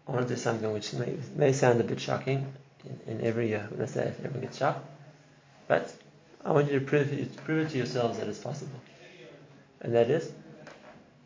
I 0.07 0.12
want 0.12 0.27
to 0.27 0.35
do 0.35 0.41
something 0.41 0.73
which 0.73 0.95
may, 0.95 1.17
may 1.37 1.53
sound 1.53 1.81
a 1.81 1.85
bit 1.85 2.00
shocking 2.00 2.50
in, 2.85 3.19
in 3.19 3.25
every 3.27 3.49
year 3.49 3.67
when 3.71 3.83
I 3.83 3.87
say 3.87 4.05
it, 4.05 4.17
everyone 4.25 4.41
gets 4.41 4.57
shocked. 4.57 4.87
But 5.67 5.95
I 6.45 6.53
want 6.53 6.73
you 6.73 6.79
to 6.79 6.85
prove 6.85 7.12
it, 7.12 7.37
prove 7.45 7.67
it 7.67 7.71
to 7.73 7.77
yourselves 7.77 8.19
that 8.19 8.27
it's 8.27 8.38
possible. 8.38 8.81
And 9.81 9.95
that 9.95 10.09
is, 10.09 10.33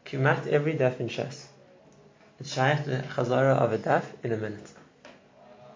Kumat 0.05 0.49
every 0.49 0.75
daf 0.75 0.99
in 0.99 1.09
Shas. 1.09 1.47
It's 2.41 2.53
shaykh 2.53 2.85
to 2.85 3.03
chazara 3.15 3.57
of 3.57 3.73
a 3.73 3.79
daf 3.79 4.05
in 4.25 4.33
a 4.33 4.37
minute. 4.37 4.69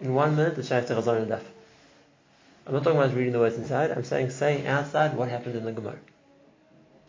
In 0.01 0.15
one 0.15 0.35
minute, 0.35 0.59
it's 0.59 0.69
shaykh 0.69 0.87
to 0.87 0.95
chazara 0.95 1.23
of 1.23 1.31
a 1.31 1.37
daf. 1.37 1.43
I'm 2.67 2.73
not 2.73 2.83
talking 2.83 2.99
about 2.99 3.15
reading 3.15 3.33
the 3.33 3.39
words 3.39 3.57
inside, 3.57 3.93
I'm 3.93 4.03
saying 4.03 4.31
saying 4.31 4.67
outside 4.67 5.17
what 5.17 5.29
happened 5.29 5.55
in 5.55 5.65
the 5.65 5.71
Gemara. 5.71 6.01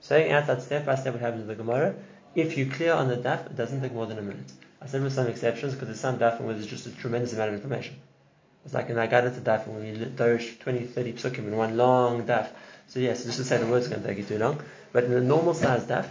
Saying 0.01 0.31
outside 0.31 0.61
step 0.61 0.85
by 0.85 0.93
step 0.93 1.13
what 1.13 1.21
happened 1.21 1.41
in 1.41 1.47
the 1.47 1.55
Gemara. 1.55 1.95
If 2.35 2.59
you 2.59 2.69
clear 2.69 2.93
on 2.93 3.07
the 3.07 3.17
daf, 3.17 3.47
it 3.47 3.55
doesn't 3.55 3.81
take 3.81 3.91
more 3.91 4.05
than 4.05 4.19
a 4.19 4.21
minute. 4.21 4.51
I 4.79 4.85
said 4.85 5.01
with 5.01 5.13
some 5.13 5.25
exceptions 5.25 5.73
because 5.73 5.87
there's 5.87 5.99
some 5.99 6.19
daf 6.19 6.39
where 6.39 6.53
there's 6.53 6.67
just 6.67 6.85
a 6.85 6.91
tremendous 6.91 7.33
amount 7.33 7.49
of 7.49 7.55
information. 7.55 7.95
It's 8.65 8.75
like 8.75 8.91
in 8.91 8.97
Agadat 8.97 9.39
daf 9.39 9.67
when 9.67 9.79
we 9.79 10.05
dorish 10.05 10.59
20, 10.59 10.85
30 10.85 11.13
psukim 11.13 11.39
in 11.39 11.57
one 11.57 11.75
long 11.75 12.27
daf. 12.27 12.49
So 12.85 12.99
yes, 12.99 13.23
just 13.25 13.39
to 13.39 13.43
say 13.43 13.57
the 13.57 13.65
words 13.65 13.85
is 13.85 13.91
going 13.91 14.03
to 14.03 14.07
take 14.07 14.19
you 14.19 14.25
too 14.25 14.37
long. 14.37 14.61
But 14.93 15.05
in 15.05 15.13
a 15.13 15.21
normal 15.21 15.55
size 15.55 15.85
daf, 15.85 16.07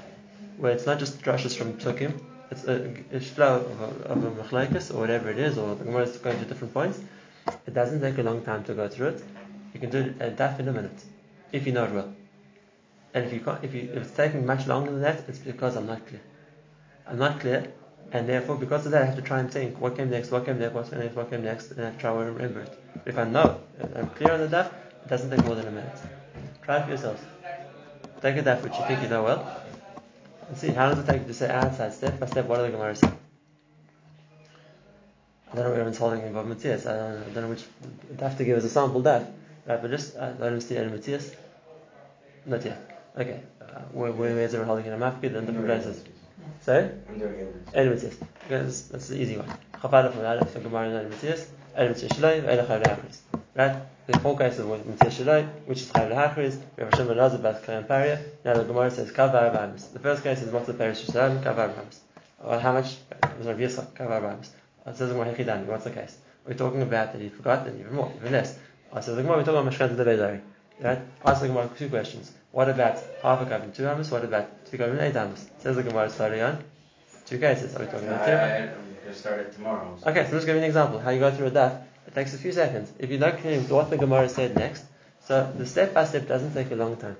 where 0.57 0.73
it's 0.73 0.87
not 0.87 0.99
just 0.99 1.23
drushes 1.23 1.57
from 1.57 1.75
psukim, 1.75 2.21
it's 2.51 2.65
a, 2.65 2.97
a 3.13 3.45
of 3.45 3.81
a, 3.81 4.09
of 4.09 4.91
or 4.93 4.99
whatever 4.99 5.31
it 5.31 5.39
is, 5.39 5.57
or 5.57 5.77
the 5.77 5.85
Gemara 5.85 6.03
is 6.03 6.17
going 6.19 6.37
to 6.41 6.45
different 6.47 6.75
points. 6.75 6.99
It 7.67 7.75
doesn't 7.75 8.01
take 8.01 8.19
a 8.19 8.23
long 8.23 8.43
time 8.43 8.65
to 8.65 8.75
go 8.75 8.89
through 8.89 9.09
it. 9.09 9.25
You 9.75 9.81
can 9.81 9.91
do 9.91 9.99
it 9.99 10.17
a 10.21 10.31
daf 10.31 10.59
in 10.59 10.69
a 10.69 10.73
minute, 10.73 11.05
if 11.53 11.67
you 11.67 11.73
know 11.73 11.85
it 11.85 11.93
well. 11.93 12.15
And 13.15 13.25
if 13.25 13.33
you 13.33 13.41
can't, 13.41 13.63
if, 13.63 13.75
you, 13.75 13.91
if 13.93 14.03
it's 14.03 14.11
taking 14.11 14.45
much 14.45 14.67
longer 14.67 14.91
than 14.91 15.03
that, 15.03 15.25
it's 15.29 15.39
because 15.39 15.77
I'm 15.77 15.87
not 15.87 16.07
clear. 16.07 16.21
I'm 17.07 17.19
not 17.19 17.41
clear, 17.41 17.73
and 18.13 18.29
therefore, 18.29 18.57
because 18.57 18.87
of 18.87 18.93
that, 18.93 19.03
I 19.03 19.05
have 19.07 19.17
to 19.17 19.23
try 19.23 19.41
and 19.41 19.51
think 19.51 19.81
what 19.81 19.97
came 19.97 20.11
next, 20.11 20.31
what 20.31 20.45
came 20.45 20.59
next, 20.59 20.75
what 20.75 20.91
came 20.91 21.01
next, 21.01 21.17
what 21.17 21.31
came 21.31 21.45
next, 21.45 21.71
and 21.73 21.87
I 21.87 21.91
try 21.93 22.13
to 22.13 22.19
remember 22.19 22.61
it. 22.61 22.79
If 23.05 23.19
I 23.19 23.25
know, 23.25 23.61
I'm 23.95 24.09
clear 24.11 24.33
on 24.33 24.41
the 24.41 24.49
daf, 24.49 24.67
it 24.67 25.09
doesn't 25.09 25.31
take 25.31 25.45
more 25.45 25.55
than 25.55 25.69
a 25.69 25.71
minute. 25.71 25.99
Try 26.63 26.79
it 26.79 26.85
for 26.85 26.89
yourselves. 26.89 27.23
Take 28.21 28.37
a 28.37 28.43
daf 28.43 28.63
which 28.63 28.77
you 28.77 28.85
think 28.87 29.03
you 29.03 29.09
know 29.09 29.23
well, 29.23 29.63
and 30.49 30.59
see 30.59 30.69
how 30.69 30.91
does 30.91 30.99
it 30.99 31.07
take 31.11 31.27
to 31.27 31.35
say 31.35 31.49
outside, 31.51 31.93
step 31.93 32.19
by 32.19 32.27
step, 32.27 32.47
what 32.47 32.61
are 32.61 32.65
the 32.65 32.71
Gemara 32.71 32.97
say? 32.97 33.11
I 35.53 35.55
don't 35.55 35.65
know 35.65 35.71
where 35.71 35.81
everyone's 35.81 35.99
holding 35.99 36.23
involved 36.23 36.49
Matthias. 36.49 36.87
I 36.87 36.97
don't, 36.97 37.23
I 37.23 37.31
don't 37.31 37.45
know 37.45 37.51
which 37.51 37.65
daf 38.17 38.37
to 38.39 38.45
give 38.45 38.59
us 38.59 38.65
a 38.65 38.69
sample 38.69 39.03
daf, 39.03 39.27
right? 39.67 39.81
But 39.81 39.91
just 39.91 40.17
uh, 40.17 40.33
let 40.39 40.53
him 40.53 40.61
see 40.61 40.77
any 40.77 40.91
Matthias. 40.91 41.33
Not 42.45 42.65
yet. 42.65 43.11
Okay. 43.17 43.41
Uh, 43.61 43.81
where, 43.93 44.13
where 44.13 44.39
is 44.39 44.55
everyone 44.55 44.67
holding 44.67 44.87
in 44.87 44.93
a 44.93 44.99
mafkid 44.99 45.37
and 45.37 45.47
different 45.47 45.67
places? 45.67 46.05
Sorry? 46.63 46.91
I'm 47.09 47.19
doing 47.19 47.35
it. 47.35 47.55
Any 47.75 47.91
Matthias. 47.91 48.15
Okay, 48.47 48.63
that's, 48.63 48.83
that's 48.83 49.09
the 49.09 49.21
easy 49.21 49.37
one. 49.37 49.49
Chafada 49.75 50.13
from 50.13 50.25
Aleph, 50.25 50.53
so 50.53 50.61
Gemara 50.61 50.91
and 50.91 51.11
Matthias. 51.11 51.49
Any 51.77 51.89
Matthias 51.89 52.13
Shaloi, 52.13 52.43
Eila 52.43 52.67
Chayav 52.67 52.83
Le'achris. 52.85 53.19
Right? 53.55 53.77
The 54.07 54.19
four 54.21 54.37
case 54.37 54.59
with 54.59 54.87
Matthias 54.87 55.19
Shaloi, 55.19 55.49
which 55.67 55.81
is 55.83 55.91
Chayav 55.91 56.11
Le'achris. 56.11 56.61
We 56.77 56.83
have 56.83 56.93
Hashem 56.93 57.09
and 57.09 57.19
Lazar, 57.19 57.39
Bat 57.39 57.63
Kayam 57.65 57.89
Paria. 57.89 58.21
Now 58.45 58.55
the 58.55 58.65
Gemara 58.65 58.91
says 58.91 59.13
Kavar 59.13 59.53
Bahamas. 59.53 59.89
The 59.89 59.99
first 60.01 60.23
case 60.23 60.43
is 60.43 60.53
what's 60.53 60.67
the 60.67 60.75
Paris 60.75 61.01
Shalom, 61.05 61.39
Kavar 61.39 61.69
Bahamas. 61.75 62.01
Well, 62.43 62.61
how 62.61 62.73
much? 62.73 62.97
It 63.11 63.39
was 63.39 63.47
Rav 63.47 63.57
Yitzchak, 63.57 63.93
Kavar 63.93 64.21
Bahamas. 64.21 64.51
It 64.87 64.97
says 64.97 65.11
Gemara 65.13 65.35
Hechidani. 65.35 65.67
What's 65.67 65.85
the 65.85 65.91
case? 65.91 66.17
We're 66.47 66.55
talking 66.55 66.83
about 66.83 67.13
that 67.13 67.21
he 67.21 67.29
forgot, 67.29 67.67
and 67.67 67.81
even 67.81 67.95
more, 67.95 68.13
even 68.17 68.33
less. 68.33 68.57
I 68.93 69.01
says 69.01 69.17
the 69.17 69.23
we're 69.23 69.43
talking 69.45 69.57
about 69.57 69.73
Mashkanta 69.73 69.97
Devedari. 69.97 70.41
Right? 70.81 71.01
Ask 71.25 71.41
the 71.41 71.49
Gemara 71.49 71.71
two 71.77 71.89
questions. 71.89 72.33
What 72.53 72.69
about 72.69 72.99
half 73.23 73.41
a 73.41 73.47
cup 73.47 73.63
and 73.63 73.75
two 73.75 73.87
amos? 73.89 74.11
What 74.11 74.25
about 74.25 74.67
two 74.67 74.79
cup 74.79 74.91
and 74.91 75.01
eight 75.01 75.17
amos? 75.17 75.49
Says 75.59 75.77
the 75.77 75.83
Gemara 75.83 76.09
starting 76.11 76.41
on 76.43 76.63
two 77.27 77.39
cases. 77.39 77.75
Are 77.75 77.81
we 77.81 77.87
talking 77.87 78.07
about 78.09 78.23
I, 78.23 78.27
two? 78.27 78.33
I, 78.33 78.57
I'm 78.59 78.67
going 78.69 78.97
to 79.07 79.15
start 79.15 79.41
it 79.41 79.53
tomorrow. 79.55 79.97
so- 80.01 80.11
Okay, 80.11 80.27
so 80.27 80.33
let's 80.35 80.45
give 80.45 80.55
you 80.55 80.61
an 80.63 80.67
example. 80.67 81.01
How 81.01 81.11
you 81.11 81.21
go 81.21 81.31
through 81.31 81.47
a 81.49 81.51
daf. 81.51 81.83
It 82.07 82.15
takes 82.15 82.35
a 82.35 82.39
few 82.39 82.53
seconds. 82.53 82.93
If 82.99 83.11
you're 83.11 83.19
not 83.19 83.39
clear 83.39 83.59
what 83.63 83.91
the 83.91 83.97
Gemara 83.97 84.29
said 84.29 84.55
next, 84.55 84.85
so 85.27 85.53
the 85.57 85.67
step 85.67 85.93
by 85.93 86.05
step 86.05 86.29
doesn't 86.29 86.55
take 86.55 86.71
a 86.71 86.77
long 86.77 86.97
time. 86.97 87.17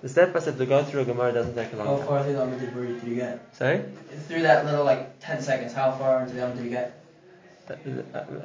The 0.00 0.08
step 0.08 0.32
by 0.32 0.40
step 0.40 0.58
to 0.58 0.66
go 0.66 0.84
through 0.84 1.00
a 1.00 1.04
Gemara 1.04 1.32
doesn't 1.32 1.54
take 1.54 1.72
a 1.72 1.76
How 1.76 1.84
long 1.84 1.98
time. 1.98 2.06
far 2.08 2.22
through 2.24 2.32
the 2.34 2.38
Amud 2.40 2.60
you- 2.60 2.94
did 3.00 3.02
you 3.08 3.14
get? 3.16 3.40
Sorry? 3.54 3.82
Through 4.28 4.42
that 4.42 4.64
little 4.64 4.84
like 4.84 5.18
10 5.20 5.42
seconds, 5.42 5.72
how 5.72 5.92
far 5.92 6.22
into 6.22 6.34
the 6.34 6.42
Amud 6.42 6.56
did 6.56 6.64
you 6.64 6.70
get? 6.70 6.94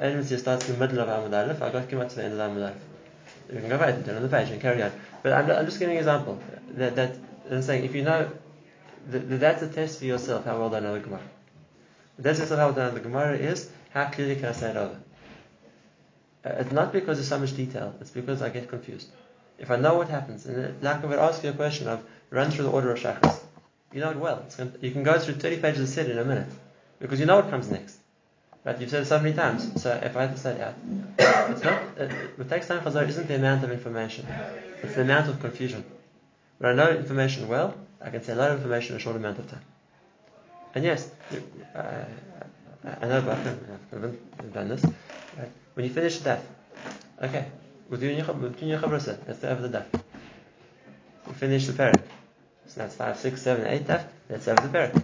Enmity 0.00 0.36
starts 0.36 0.68
in 0.68 0.78
the 0.78 0.86
middle 0.86 1.00
of 1.00 1.08
Amud 1.08 1.32
Aleph. 1.32 1.62
I 1.62 1.70
got 1.70 1.88
came 1.88 2.00
up 2.00 2.08
to 2.10 2.16
the 2.16 2.24
end 2.24 2.34
of 2.34 2.40
Amud 2.40 2.62
Aleph. 2.62 2.76
You 3.52 3.60
can 3.60 3.68
go 3.68 3.76
right 3.78 3.94
and 3.94 4.04
turn 4.04 4.16
on 4.16 4.22
the 4.22 4.28
page 4.28 4.50
and 4.50 4.60
carry 4.60 4.82
on. 4.82 4.92
But 5.22 5.32
I'm, 5.32 5.50
I'm 5.50 5.64
just 5.66 5.78
giving 5.78 5.96
an 5.96 6.00
example. 6.00 6.38
That, 6.72 6.96
that 6.96 7.16
I'm 7.50 7.62
saying 7.62 7.84
if 7.84 7.94
you 7.94 8.02
know, 8.02 8.30
that, 9.10 9.40
that's 9.40 9.62
a 9.62 9.68
test 9.68 9.98
for 10.00 10.06
yourself 10.06 10.44
how 10.46 10.58
well 10.58 10.70
do 10.70 10.76
I 10.76 10.80
know 10.80 10.94
the 10.94 11.00
Gemara. 11.00 11.20
The 12.18 12.22
test 12.24 12.38
for 12.38 12.42
yourself 12.44 12.58
how 12.60 12.66
well 12.66 12.74
do 12.74 12.80
I 12.80 12.84
know 12.88 12.94
the 12.94 13.00
Gemara 13.00 13.36
is 13.36 13.70
how 13.90 14.06
clearly 14.06 14.36
can 14.36 14.46
I 14.46 14.52
say 14.52 14.70
it 14.70 14.76
over. 14.76 14.98
Uh, 16.44 16.50
it's 16.58 16.72
not 16.72 16.92
because 16.92 17.18
there's 17.18 17.28
so 17.28 17.38
much 17.38 17.54
detail. 17.56 17.94
It's 18.00 18.10
because 18.10 18.42
I 18.42 18.48
get 18.48 18.68
confused. 18.68 19.08
If 19.58 19.70
I 19.70 19.76
know 19.76 19.94
what 19.96 20.08
happens, 20.08 20.46
and 20.46 20.82
like 20.82 21.02
I 21.02 21.06
would 21.06 21.18
ask 21.18 21.42
you 21.44 21.50
a 21.50 21.52
question 21.52 21.88
of 21.88 22.04
run 22.30 22.50
through 22.50 22.64
the 22.64 22.70
order 22.70 22.90
of 22.90 22.98
shachas, 22.98 23.40
you 23.92 24.00
know 24.00 24.10
it 24.10 24.16
well. 24.16 24.44
To, 24.56 24.72
you 24.80 24.90
can 24.90 25.02
go 25.02 25.18
through 25.18 25.34
30 25.34 25.58
pages 25.58 25.80
of 25.80 25.88
Sid 25.88 26.10
in 26.10 26.18
a 26.18 26.24
minute 26.24 26.48
because 26.98 27.20
you 27.20 27.26
know 27.26 27.36
what 27.36 27.50
comes 27.50 27.70
next. 27.70 27.98
Right? 28.64 28.80
You've 28.80 28.90
said 28.90 29.02
it 29.02 29.06
so 29.06 29.20
many 29.20 29.34
times. 29.34 29.80
So 29.82 29.92
if 30.02 30.16
I 30.16 30.22
have 30.22 30.32
to 30.32 30.40
say 30.40 30.60
out, 30.60 30.74
it's 31.50 31.62
not. 31.62 31.82
It, 31.98 32.38
what 32.38 32.48
takes 32.48 32.66
time 32.66 32.80
chazar 32.80 33.06
isn't 33.08 33.28
the 33.28 33.36
amount 33.36 33.62
of 33.62 33.70
information; 33.70 34.26
it's 34.82 34.94
the 34.94 35.02
amount 35.02 35.28
of 35.28 35.40
confusion. 35.40 35.84
When 36.58 36.72
I 36.72 36.74
know 36.74 36.90
information 36.96 37.46
well, 37.46 37.74
I 38.00 38.10
can 38.10 38.22
say 38.22 38.32
a 38.32 38.36
lot 38.36 38.50
of 38.50 38.56
information 38.58 38.94
in 38.94 39.00
a 39.00 39.02
short 39.02 39.16
amount 39.16 39.38
of 39.38 39.50
time. 39.50 39.64
And 40.74 40.84
yes, 40.84 41.10
uh, 41.74 42.04
I 42.84 43.06
know 43.06 43.22
Bachman, 43.22 44.18
I've 44.38 44.52
done 44.52 44.68
this. 44.68 44.84
Right? 44.84 45.50
When 45.74 45.86
you 45.86 45.92
finish 45.92 46.18
that, 46.20 46.40
okay, 47.22 47.46
You 47.90 47.98
finish 51.34 51.66
the 51.66 51.72
parak. 51.72 52.02
So 52.66 52.80
that's 52.80 52.96
five, 52.96 53.18
six, 53.18 53.42
seven, 53.42 53.66
eight 53.66 53.86
daf. 53.86 54.06
Let's 54.28 54.48
over 54.48 54.66
the 54.66 54.78
parak. 54.78 55.02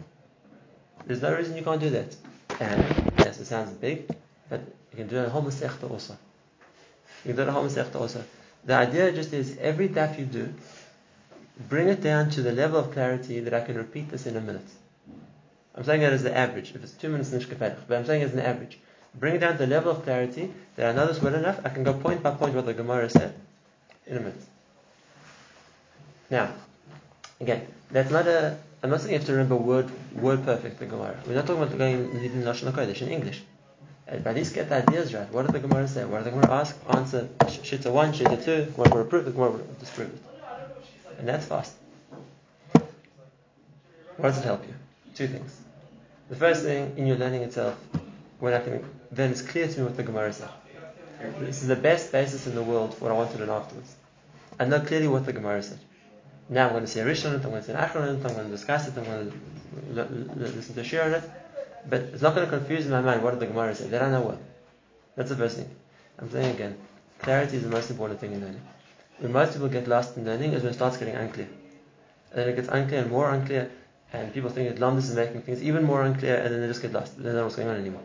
There's 1.07 1.23
no 1.23 1.35
reason 1.37 1.57
you 1.57 1.62
can't 1.62 1.81
do 1.81 1.90
that. 1.90 2.16
And 2.59 3.12
yes, 3.19 3.38
it 3.40 3.47
sounds 3.47 3.73
big, 3.73 4.09
but 4.49 4.61
you 4.93 4.97
can 4.97 5.09
do 5.09 5.16
it 5.16 5.25
in 5.25 5.31
whole 5.31 5.43
Masechta 5.43 5.90
also. 5.90 6.16
You 7.25 7.35
can 7.35 7.37
do 7.37 7.43
it 7.43 7.49
in 7.49 7.55
whole 7.55 7.64
Masechta 7.64 7.97
also. 7.97 8.25
The 8.64 8.75
idea 8.75 9.12
just 9.12 9.33
is 9.33 9.57
every 9.59 9.88
daf 9.88 10.19
you 10.19 10.25
do, 10.25 10.53
bring 11.69 11.88
it 11.88 12.03
down 12.03 12.31
to 12.31 12.43
the 12.43 12.53
level 12.53 12.79
of 12.79 12.93
clarity 12.93 13.40
that 13.40 13.55
I 13.55 13.61
can 13.61 13.77
repeat 13.77 14.11
this 14.11 14.27
in 14.27 14.37
a 14.37 14.40
minute. 14.40 14.69
I'm 15.75 15.85
saying 15.85 16.01
that 16.01 16.12
as 16.12 16.23
the 16.23 16.37
average. 16.37 16.75
If 16.75 16.83
it's 16.83 16.93
two 16.93 17.09
minutes, 17.09 17.31
nishkafedach, 17.31 17.77
but 17.88 17.99
I'm 17.99 18.07
saying 18.07 18.23
as 18.23 18.33
an 18.33 18.40
average. 18.40 18.79
Bring 19.14 19.38
down 19.38 19.57
the 19.59 19.66
level 19.66 19.90
of 19.92 20.05
clarity 20.05 20.53
that 20.77 20.90
I 20.90 20.92
know 20.92 21.07
this 21.07 21.20
well 21.20 21.35
enough. 21.35 21.61
I 21.64 21.68
can 21.68 21.83
go 21.83 21.92
point 21.94 22.23
by 22.23 22.31
point 22.31 22.55
what 22.55 22.66
the 22.66 22.75
Gemara 22.75 23.11
said 23.11 23.35
in 24.07 24.16
a 24.16 24.20
minute. 24.20 24.42
Now, 26.31 26.51
again, 27.40 27.66
that's 27.90 28.11
not 28.11 28.27
a. 28.27 28.57
I'm 28.83 28.90
not 28.90 29.01
saying 29.01 29.12
you 29.12 29.18
have 29.18 29.27
to 29.27 29.33
remember 29.33 29.57
word 29.57 29.90
word 30.14 30.44
perfect 30.44 30.79
the 30.79 30.87
Gemara. 30.87 31.16
We're 31.27 31.35
not 31.35 31.46
talking 31.46 31.62
about 31.62 31.77
going 31.77 32.20
leading 32.20 32.42
Lashon 32.42 32.70
Hakodesh 32.73 33.03
in 33.03 33.09
English. 33.09 33.42
But 34.07 34.27
at 34.27 34.35
least 34.35 34.55
get 34.55 34.68
the 34.68 34.77
ideas 34.77 35.14
right. 35.14 35.31
What 35.33 35.46
did 35.46 35.55
the 35.55 35.61
Gemara 35.61 35.87
say? 35.87 36.05
What 36.05 36.25
did 36.25 36.33
the 36.33 36.38
Gemara 36.38 36.61
ask? 36.61 36.77
Answer 36.88 37.29
sh- 37.49 37.59
Shitta 37.59 37.92
one, 37.92 38.12
Shitta 38.12 38.42
two. 38.44 38.73
Gemara 38.73 39.03
will 39.03 39.05
prove 39.05 39.27
it. 39.27 39.33
Gemara 39.33 39.61
disprove 39.79 40.09
it, 40.14 40.23
and 41.18 41.29
that's 41.29 41.46
fast. 41.46 41.75
What 44.16 44.29
does 44.31 44.38
it 44.38 44.44
help 44.44 44.66
you? 44.66 44.75
two 45.14 45.29
things. 45.29 45.61
The 46.31 46.37
first 46.37 46.62
thing 46.62 46.94
in 46.96 47.07
your 47.07 47.16
learning 47.16 47.42
itself, 47.42 47.75
when 48.38 48.55
I 48.55 48.61
can, 48.61 48.83
then 49.11 49.31
it's 49.31 49.42
clear 49.42 49.66
to 49.68 49.79
me 49.79 49.85
what 49.87 49.96
the 49.96 50.03
Gemara 50.03 50.33
said. 50.33 50.49
This 51.40 51.62
is 51.62 51.68
the 51.68 51.77
best 51.77 52.12
basis 52.12 52.46
in 52.46 52.55
the 52.55 52.62
world 52.62 52.94
for 52.94 53.05
what 53.05 53.12
I 53.12 53.16
want 53.16 53.33
to 53.33 53.38
learn 53.38 53.51
afterwards. 53.51 53.94
I 54.59 54.64
know 54.64 54.81
clearly 54.81 55.09
what 55.09 55.27
the 55.27 55.33
Gemara 55.33 55.62
said. 55.62 55.79
Now 56.49 56.66
I'm 56.66 56.73
going 56.73 56.87
to 56.87 57.01
a 57.01 57.05
Rishon 57.05 57.35
I'm 57.35 57.42
going 57.42 57.62
to 57.62 57.77
an 57.77 57.88
Achron 57.88 58.25
I'm 58.25 58.35
going 58.35 58.46
to 58.46 58.51
discuss 58.51 58.88
it, 58.88 58.96
I'm 58.96 59.05
going 59.05 59.31
to 59.31 60.01
l- 60.01 60.09
l- 60.09 60.37
listen 60.37 60.75
to 60.75 60.85
shir 60.85 61.03
on 61.03 61.14
it. 61.14 61.25
But 61.88 62.01
it's 62.12 62.23
not 62.23 62.35
going 62.35 62.49
to 62.49 62.57
confuse 62.59 62.87
in 62.87 62.92
my 62.92 63.01
mind 63.01 63.23
what 63.23 63.33
did 63.33 63.40
the 63.40 63.46
Gemara 63.46 63.75
say. 63.75 63.88
Then 63.88 64.03
I 64.03 64.11
know 64.11 64.23
well. 64.23 64.40
That's 65.16 65.31
the 65.31 65.37
first 65.37 65.57
thing. 65.57 65.70
I'm 66.18 66.31
saying 66.31 66.55
again, 66.55 66.79
clarity 67.18 67.57
is 67.57 67.62
the 67.62 67.68
most 67.68 67.90
important 67.90 68.20
thing 68.20 68.33
in 68.33 68.40
learning. 68.40 68.61
When 69.18 69.33
most 69.33 69.53
people 69.53 69.68
get 69.68 69.87
lost 69.87 70.16
in 70.16 70.25
learning 70.25 70.53
is 70.53 70.62
when 70.62 70.73
it 70.73 70.75
starts 70.75 70.96
getting 70.96 71.14
unclear. 71.14 71.49
And 72.33 72.40
then 72.40 72.49
it 72.49 72.57
gets 72.57 72.68
unclear 72.68 73.03
and 73.03 73.11
more 73.11 73.31
unclear, 73.31 73.70
and 74.12 74.33
people 74.33 74.51
think 74.51 74.68
that 74.68 74.79
London 74.79 75.03
is 75.03 75.14
making 75.14 75.42
things 75.42 75.62
even 75.62 75.85
more 75.85 76.03
unclear, 76.03 76.37
and 76.37 76.55
then 76.55 76.61
they 76.61 76.68
just 76.68 76.83
get 76.83 76.92
lost. 76.92 77.16
They 77.16 77.25
don't 77.25 77.35
know 77.35 77.44
what's 77.44 77.57
going 77.57 77.68
on 77.68 77.77
anymore. 77.77 78.03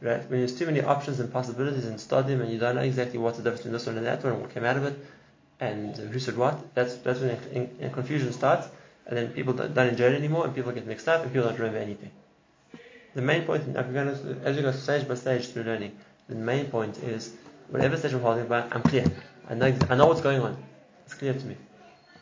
Right? 0.00 0.28
When 0.30 0.40
there's 0.40 0.56
too 0.56 0.66
many 0.66 0.80
options 0.80 1.18
and 1.18 1.32
possibilities 1.32 1.84
in 1.84 1.98
studying, 1.98 2.40
and 2.40 2.50
you 2.50 2.58
don't 2.58 2.76
know 2.76 2.82
exactly 2.82 3.18
what's 3.18 3.38
the 3.38 3.42
difference 3.42 3.62
between 3.62 3.72
this 3.72 3.86
one 3.86 3.96
and 3.96 4.06
that 4.06 4.22
one, 4.22 4.34
and 4.34 4.42
what 4.42 4.54
came 4.54 4.64
out 4.64 4.76
of 4.76 4.84
it, 4.84 4.98
and 5.60 5.96
who 5.96 6.18
said 6.20 6.36
what, 6.36 6.74
that's, 6.74 6.94
that's 6.96 7.20
when 7.20 7.30
in, 7.52 7.76
in 7.80 7.90
confusion 7.90 8.32
starts, 8.32 8.68
and 9.06 9.16
then 9.16 9.28
people 9.28 9.54
don't, 9.54 9.74
don't 9.74 9.88
enjoy 9.88 10.06
it 10.06 10.14
anymore, 10.14 10.44
and 10.44 10.54
people 10.54 10.70
get 10.70 10.86
mixed 10.86 11.08
up, 11.08 11.22
and 11.22 11.32
people 11.32 11.48
don't 11.48 11.58
remember 11.58 11.78
anything. 11.78 12.10
The 13.14 13.22
main 13.22 13.42
point, 13.44 13.76
as 13.76 14.56
we 14.56 14.62
go 14.62 14.72
stage 14.72 15.08
by 15.08 15.14
stage 15.14 15.48
through 15.48 15.64
learning, 15.64 15.96
the 16.28 16.36
main 16.36 16.66
point 16.66 16.98
is 16.98 17.34
whatever 17.68 17.96
stage 17.96 18.12
I'm 18.12 18.20
holding 18.20 18.46
by, 18.46 18.68
I'm 18.70 18.82
clear. 18.82 19.06
I 19.48 19.54
know, 19.54 19.74
I 19.90 19.96
know 19.96 20.06
what's 20.06 20.20
going 20.20 20.40
on. 20.40 20.62
It's 21.06 21.14
clear 21.14 21.32
to 21.32 21.44
me. 21.44 21.56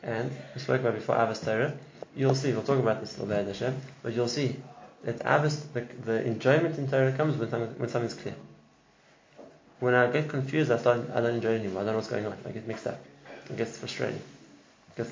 And 0.02 0.30
we 0.54 0.60
spoke 0.60 0.80
about 0.80 0.94
before 0.94 1.16
Torah. 1.16 1.74
You'll 2.14 2.34
see, 2.34 2.52
we'll 2.52 2.62
talk 2.62 2.78
about 2.78 3.00
this 3.00 3.18
a 3.18 3.22
little 3.22 3.36
bit, 3.36 3.48
Hashem, 3.48 3.78
but 4.02 4.14
you'll 4.14 4.28
see 4.28 4.56
that 5.06 5.20
Avos, 5.20 5.62
the, 5.72 5.82
the 6.04 6.24
enjoyment 6.24 6.76
in 6.78 6.90
Torah 6.90 7.12
comes 7.12 7.36
when, 7.36 7.48
something, 7.48 7.78
when 7.78 7.88
something's 7.88 8.14
clear. 8.14 8.34
When 9.78 9.94
I 9.94 10.10
get 10.10 10.28
confused, 10.28 10.72
I 10.72 10.78
start, 10.78 11.08
I 11.14 11.20
don't 11.20 11.36
enjoy 11.36 11.52
it 11.52 11.60
anymore. 11.60 11.82
I 11.82 11.84
don't 11.84 11.92
know 11.92 11.98
what's 11.98 12.08
going 12.08 12.26
on. 12.26 12.36
I 12.44 12.50
get 12.50 12.66
mixed 12.66 12.88
up. 12.88 12.98
It 13.48 13.56
gets 13.56 13.78
frustrating. 13.78 14.20
It 14.96 15.08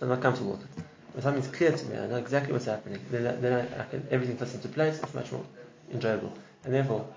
I'm 0.00 0.08
not 0.08 0.22
comfortable 0.22 0.52
with 0.52 0.62
it. 0.62 0.84
When 1.14 1.22
something's 1.22 1.48
clear 1.48 1.72
to 1.72 1.84
me, 1.86 1.98
I 1.98 2.06
know 2.06 2.16
exactly 2.16 2.52
what's 2.52 2.66
happening. 2.66 3.00
Then, 3.10 3.40
then 3.40 3.52
I, 3.52 3.82
I 3.82 3.84
can, 3.86 4.06
everything 4.12 4.36
fits 4.36 4.54
into 4.54 4.68
place. 4.68 5.00
It's 5.02 5.14
much 5.14 5.32
more 5.32 5.44
enjoyable. 5.92 6.32
And 6.64 6.72
therefore, 6.72 7.08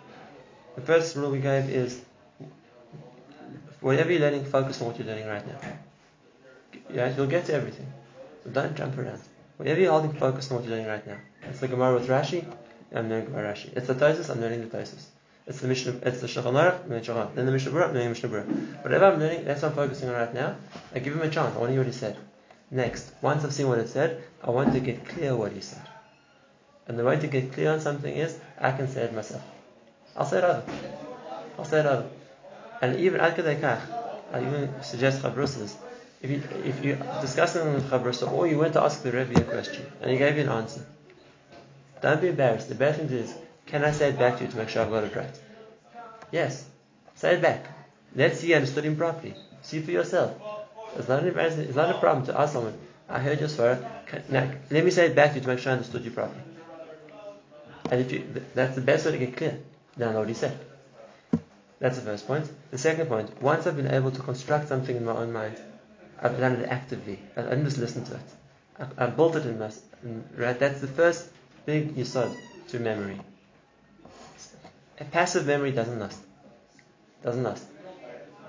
the 0.73 0.81
first 0.81 1.15
rule 1.15 1.29
we 1.29 1.39
gave 1.39 1.69
is 1.69 2.01
whatever 3.79 4.11
you're 4.11 4.21
learning, 4.21 4.45
focus 4.45 4.81
on 4.81 4.87
what 4.87 4.97
you're 4.97 5.07
learning 5.07 5.27
right 5.27 5.45
now. 5.45 5.59
Yeah, 6.91 7.15
you'll 7.15 7.27
get 7.27 7.45
to 7.45 7.53
everything. 7.53 7.85
But 8.43 8.53
don't 8.53 8.75
jump 8.75 8.97
around. 8.97 9.21
Whatever 9.61 9.79
you're 9.79 9.91
holding, 9.91 10.13
focus 10.13 10.49
on 10.49 10.57
what 10.57 10.65
you're 10.65 10.75
doing 10.75 10.87
right 10.87 11.05
now. 11.05 11.17
It's 11.43 11.59
the 11.59 11.67
Gemara 11.67 11.93
with 11.93 12.07
Rashi, 12.07 12.43
I'm 12.91 13.07
learning 13.09 13.25
Gemara 13.25 13.53
Rashi. 13.53 13.69
It's 13.77 13.85
the 13.85 13.93
Tosis, 13.93 14.31
I'm 14.31 14.41
learning 14.41 14.67
the 14.67 14.75
Tosis. 14.75 15.05
It's 15.45 15.59
the 15.59 15.67
Mishnah, 15.67 15.99
it's 16.01 16.19
the 16.19 16.25
Shulchan 16.25 16.53
Aruch, 16.53 16.83
I'm 16.83 16.89
learning 16.89 17.03
Shulchan. 17.03 17.35
Then 17.35 17.45
the 17.45 17.51
Mishnah 17.51 17.71
Berurah, 17.71 17.89
I'm 17.89 17.93
learning 17.93 18.09
Mishnah 18.09 18.29
Berurah. 18.29 18.83
Whatever 18.83 19.05
I'm 19.05 19.19
learning, 19.19 19.45
that's 19.45 19.61
what 19.61 19.69
I'm 19.69 19.75
focusing 19.75 20.09
on 20.09 20.15
right 20.15 20.33
now. 20.33 20.55
I 20.95 20.97
give 20.97 21.13
him 21.13 21.21
a 21.21 21.29
chance. 21.29 21.55
I 21.55 21.59
want 21.59 21.69
to 21.69 21.73
hear 21.73 21.81
what 21.81 21.85
he 21.85 21.93
said. 21.93 22.17
Next, 22.71 23.11
once 23.21 23.45
I've 23.45 23.53
seen 23.53 23.67
what 23.67 23.77
it 23.77 23.87
said, 23.87 24.23
I 24.43 24.49
want 24.49 24.73
to 24.73 24.79
get 24.79 25.05
clear 25.05 25.35
what 25.35 25.51
he 25.51 25.61
said. 25.61 25.87
And 26.87 26.97
the 26.97 27.03
way 27.03 27.19
to 27.19 27.27
get 27.27 27.53
clear 27.53 27.71
on 27.71 27.81
something 27.81 28.11
is, 28.11 28.35
I 28.57 28.71
can 28.71 28.87
say 28.87 29.03
it 29.03 29.13
myself. 29.13 29.43
I'll 30.17 30.25
say 30.25 30.39
it 30.39 30.43
over. 30.43 30.63
I'll 31.59 31.65
say 31.65 31.81
it 31.81 31.85
over. 31.85 32.09
And 32.81 32.95
even 32.95 33.21
I 33.21 33.29
even 33.29 34.81
suggest 34.81 35.21
Chabrusas, 35.21 35.75
if 36.21 36.29
you 36.29 36.41
if 36.63 36.85
you 36.85 36.97
discussing 37.19 37.73
with 37.73 37.89
Chabrusa, 37.89 38.31
or 38.31 38.47
you 38.47 38.57
went 38.59 38.73
to 38.73 38.83
ask 38.83 39.01
the 39.01 39.11
Rebbe 39.11 39.39
a 39.39 39.43
question 39.43 39.85
and 40.01 40.11
he 40.11 40.17
gave 40.17 40.35
you 40.35 40.43
an 40.43 40.49
answer, 40.49 40.85
don't 42.01 42.21
be 42.21 42.27
embarrassed. 42.29 42.69
The 42.69 42.75
best 42.75 42.99
thing 42.99 43.09
is, 43.09 43.33
can 43.65 43.83
I 43.83 43.91
say 43.91 44.09
it 44.09 44.19
back 44.19 44.37
to 44.37 44.45
you 44.45 44.51
to 44.51 44.57
make 44.57 44.69
sure 44.69 44.83
I've 44.83 44.91
got 44.91 45.03
it 45.03 45.15
right? 45.15 45.39
Yes, 46.31 46.65
say 47.15 47.35
it 47.35 47.41
back. 47.41 47.65
Let's 48.15 48.39
see 48.39 48.49
you 48.49 48.55
understood 48.55 48.85
him 48.85 48.95
properly. 48.97 49.35
See 49.61 49.81
for 49.81 49.91
yourself. 49.91 50.39
It's 50.97 51.07
not. 51.07 51.23
It's 51.23 51.75
not 51.75 51.95
a 51.95 51.99
problem 51.99 52.25
to 52.27 52.39
ask 52.39 52.53
someone. 52.53 52.77
I 53.09 53.19
heard 53.19 53.39
your 53.39 53.49
swear. 53.49 54.03
Now 54.29 54.49
let 54.69 54.85
me 54.85 54.91
say 54.91 55.07
it 55.07 55.15
back 55.15 55.31
to 55.31 55.35
you 55.35 55.41
to 55.41 55.47
make 55.47 55.59
sure 55.59 55.71
I 55.71 55.75
understood 55.75 56.03
you 56.03 56.11
properly. 56.11 56.41
And 57.89 57.99
if 58.01 58.11
you, 58.11 58.23
that's 58.53 58.75
the 58.75 58.81
best 58.81 59.05
way 59.05 59.11
to 59.11 59.17
get 59.17 59.35
clear. 59.35 59.59
Then 59.97 60.09
I 60.09 60.13
know 60.13 60.19
what 60.19 60.29
he 60.29 60.33
said. 60.33 60.57
That's 61.79 61.97
the 61.97 62.03
first 62.03 62.27
point. 62.27 62.49
The 62.69 62.77
second 62.77 63.07
point, 63.07 63.41
once 63.41 63.65
I've 63.65 63.75
been 63.75 63.91
able 63.91 64.11
to 64.11 64.21
construct 64.21 64.67
something 64.69 64.95
in 64.95 65.03
my 65.03 65.13
own 65.13 65.33
mind, 65.33 65.59
I've 66.21 66.39
done 66.39 66.53
it 66.53 66.69
actively. 66.69 67.19
I 67.35 67.41
didn't 67.41 67.65
just 67.65 67.77
listen 67.77 68.03
to 68.05 68.15
it. 68.15 68.21
I've, 68.79 68.99
I've 68.99 69.15
built 69.15 69.35
it 69.35 69.45
in 69.45 69.57
my, 69.57 69.71
in, 70.03 70.23
right? 70.37 70.57
That's 70.57 70.81
the 70.81 70.87
first 70.87 71.29
big 71.65 71.95
yisod 71.95 72.35
to 72.69 72.79
memory. 72.79 73.19
A 74.99 75.05
passive 75.05 75.47
memory 75.47 75.71
doesn't 75.71 75.99
last. 75.99 76.19
Doesn't 77.23 77.43
last. 77.43 77.65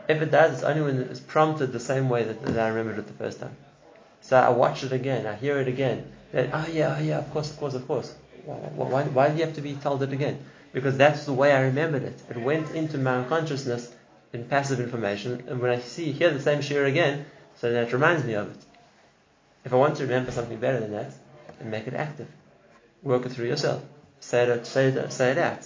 If 0.09 0.21
it 0.21 0.31
does, 0.31 0.55
it's 0.55 0.63
only 0.63 0.83
when 0.83 1.01
it's 1.03 1.21
prompted 1.21 1.73
the 1.73 1.81
same 1.81 2.09
way 2.09 2.25
that, 2.25 2.43
that 2.43 2.59
I 2.59 2.69
remembered 2.69 2.99
it 2.99 3.07
the 3.07 3.13
first 3.15 3.41
time. 3.41 3.57
So 4.21 4.37
I 4.37 4.51
watch 4.51 4.85
it 4.85 4.93
again, 4.93 5.27
I 5.27 5.35
hear 5.35 5.59
it 5.59 5.69
again. 5.69 6.13
Then, 6.33 6.51
oh 6.53 6.67
yeah, 6.71 6.97
oh 6.99 7.03
yeah, 7.03 7.19
of 7.19 7.31
course, 7.33 7.51
of 7.51 7.59
course, 7.59 7.75
of 7.75 7.87
course. 7.87 8.15
Why, 8.45 8.55
why, 8.55 9.03
why 9.05 9.29
do 9.29 9.37
you 9.37 9.45
have 9.45 9.55
to 9.55 9.61
be 9.61 9.75
told 9.75 10.03
it 10.03 10.13
again? 10.13 10.45
Because 10.73 10.97
that's 10.97 11.25
the 11.25 11.33
way 11.33 11.53
I 11.53 11.63
remembered 11.63 12.03
it. 12.03 12.21
It 12.31 12.39
went 12.39 12.71
into 12.75 12.99
my 12.99 13.17
unconsciousness 13.17 13.93
in 14.33 14.45
passive 14.45 14.81
information, 14.81 15.45
and 15.49 15.61
when 15.61 15.71
I 15.71 15.79
see 15.79 16.13
hear 16.13 16.31
the 16.31 16.41
same 16.41 16.63
shir 16.63 16.85
again, 16.87 17.27
so 17.63 17.71
that 17.71 17.93
reminds 17.93 18.25
me 18.25 18.35
of 18.35 18.51
it. 18.51 18.57
If 19.65 19.73
I 19.73 19.77
want 19.77 19.95
to 19.99 20.03
remember 20.03 20.33
something 20.33 20.59
better 20.59 20.81
than 20.81 20.91
that, 20.91 21.13
then 21.61 21.71
make 21.71 21.87
it 21.87 21.95
active. 21.95 22.27
Work 23.05 23.25
it 23.25 23.29
through 23.29 23.47
yourself. 23.47 23.85
Say 24.19 24.43
it, 24.43 24.67
say 24.67 24.89
it, 24.89 25.13
say 25.13 25.31
it 25.31 25.39
out. 25.39 25.65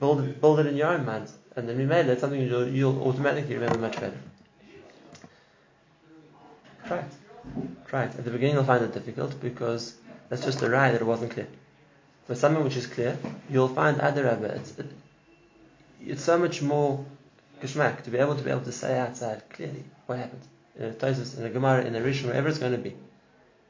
Build 0.00 0.22
it, 0.22 0.40
build 0.40 0.60
it 0.60 0.66
in 0.66 0.76
your 0.76 0.86
own 0.86 1.04
mind, 1.04 1.30
and 1.54 1.68
then 1.68 1.76
you 1.76 1.82
remember 1.82 2.04
that's 2.04 2.22
something 2.22 2.40
you'll, 2.40 2.66
you'll 2.66 3.06
automatically 3.06 3.52
remember 3.52 3.80
much 3.80 4.00
better. 4.00 4.16
Try 6.86 6.98
it. 7.00 7.12
Try 7.86 8.04
it. 8.04 8.18
At 8.18 8.24
the 8.24 8.30
beginning, 8.30 8.54
you'll 8.54 8.64
find 8.64 8.82
it 8.82 8.94
difficult 8.94 9.38
because 9.38 9.94
that's 10.30 10.42
just 10.42 10.62
a 10.62 10.70
ride 10.70 10.94
that 10.94 11.02
it 11.02 11.06
wasn't 11.06 11.32
clear. 11.32 11.48
But 12.28 12.38
something 12.38 12.64
which 12.64 12.76
is 12.76 12.86
clear, 12.86 13.18
you'll 13.50 13.68
find 13.68 13.98
Adarabba. 13.98 14.56
It's, 14.56 14.78
it, 14.78 14.86
it's 16.00 16.24
so 16.24 16.38
much 16.38 16.62
more 16.62 17.04
geschmack 17.60 18.04
to 18.04 18.10
be 18.10 18.16
able 18.16 18.36
to 18.36 18.42
be 18.42 18.48
able 18.48 18.62
to 18.62 18.72
say 18.72 18.98
outside 18.98 19.42
clearly 19.50 19.84
what 20.06 20.18
happened 20.18 20.40
in 20.78 20.84
a 20.84 20.90
Tosis, 20.90 21.38
in 21.38 21.44
a 21.44 21.50
Gemara, 21.50 21.84
in 21.84 21.94
a 21.94 22.00
Rishon, 22.00 22.26
wherever 22.26 22.48
it's 22.48 22.58
going 22.58 22.72
to 22.72 22.78
be, 22.78 22.94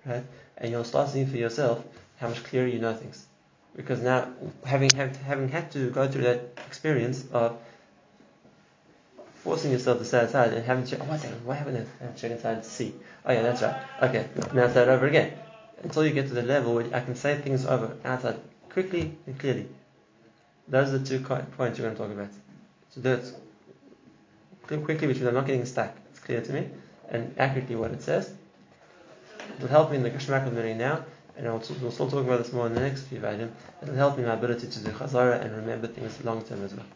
right? 0.04 0.24
And 0.58 0.70
you'll 0.70 0.84
start 0.84 1.10
seeing 1.10 1.26
for 1.26 1.36
yourself 1.36 1.84
how 2.18 2.28
much 2.28 2.42
clearer 2.44 2.66
you 2.66 2.78
know 2.78 2.94
things, 2.94 3.26
because 3.74 4.00
now 4.00 4.28
having 4.64 4.90
have, 4.90 5.16
having 5.16 5.48
had 5.48 5.70
to 5.72 5.90
go 5.90 6.08
through 6.08 6.22
that 6.24 6.58
experience 6.66 7.24
of 7.32 7.58
forcing 9.36 9.70
yourself 9.70 9.98
to 9.98 10.04
say 10.04 10.22
outside 10.22 10.52
and 10.52 10.64
having 10.64 10.84
to 10.84 10.90
check, 10.90 11.00
oh, 11.02 11.08
one 11.08 11.18
second, 11.18 11.44
what 11.44 11.56
happened? 11.56 11.86
To 12.00 12.20
check 12.20 12.32
inside 12.32 12.62
to 12.62 12.68
see. 12.68 12.94
Oh 13.24 13.32
yeah, 13.32 13.42
that's 13.42 13.62
right. 13.62 13.76
Okay, 14.02 14.26
now 14.54 14.68
say 14.72 14.82
it 14.82 14.88
over 14.88 15.06
again 15.06 15.32
until 15.82 16.04
you 16.04 16.12
get 16.12 16.28
to 16.28 16.34
the 16.34 16.42
level 16.42 16.74
where 16.74 16.86
I 16.92 17.00
can 17.00 17.14
say 17.14 17.36
things 17.36 17.64
over 17.66 17.96
outside 18.04 18.40
quickly 18.70 19.16
and 19.26 19.38
clearly. 19.38 19.68
Those 20.68 20.92
are 20.92 20.98
the 20.98 21.06
two 21.06 21.20
points 21.20 21.78
you're 21.78 21.86
going 21.86 21.96
to 21.96 22.02
talk 22.02 22.10
about. 22.10 22.30
So 22.90 23.00
do 23.00 23.12
it 24.74 24.84
quickly, 24.84 25.06
which 25.06 25.18
means 25.18 25.28
I'm 25.28 25.34
not 25.34 25.46
getting 25.46 25.64
stuck. 25.64 25.94
It's 26.10 26.18
clear 26.18 26.40
to 26.40 26.52
me 26.52 26.70
and 27.10 27.34
accurately 27.38 27.76
what 27.76 27.90
it 27.90 28.02
says. 28.02 28.32
It 29.38 29.60
will 29.60 29.68
help 29.68 29.90
me 29.90 29.96
in 29.96 30.02
the 30.02 30.10
Geschmack 30.10 30.46
of 30.46 30.52
now, 30.76 31.04
and 31.36 31.46
I'll, 31.46 31.62
we'll 31.80 31.90
still 31.90 32.10
talk 32.10 32.24
about 32.24 32.38
this 32.42 32.52
more 32.52 32.66
in 32.66 32.74
the 32.74 32.80
next 32.80 33.02
few 33.02 33.18
items. 33.18 33.52
It 33.82 33.88
will 33.88 33.96
help 33.96 34.16
me 34.16 34.22
in 34.22 34.28
my 34.28 34.34
ability 34.34 34.68
to 34.68 34.78
do 34.80 34.90
Chazara 34.90 35.40
and 35.42 35.54
remember 35.56 35.86
things 35.86 36.22
long 36.24 36.42
term 36.42 36.64
as 36.64 36.74
well. 36.74 36.86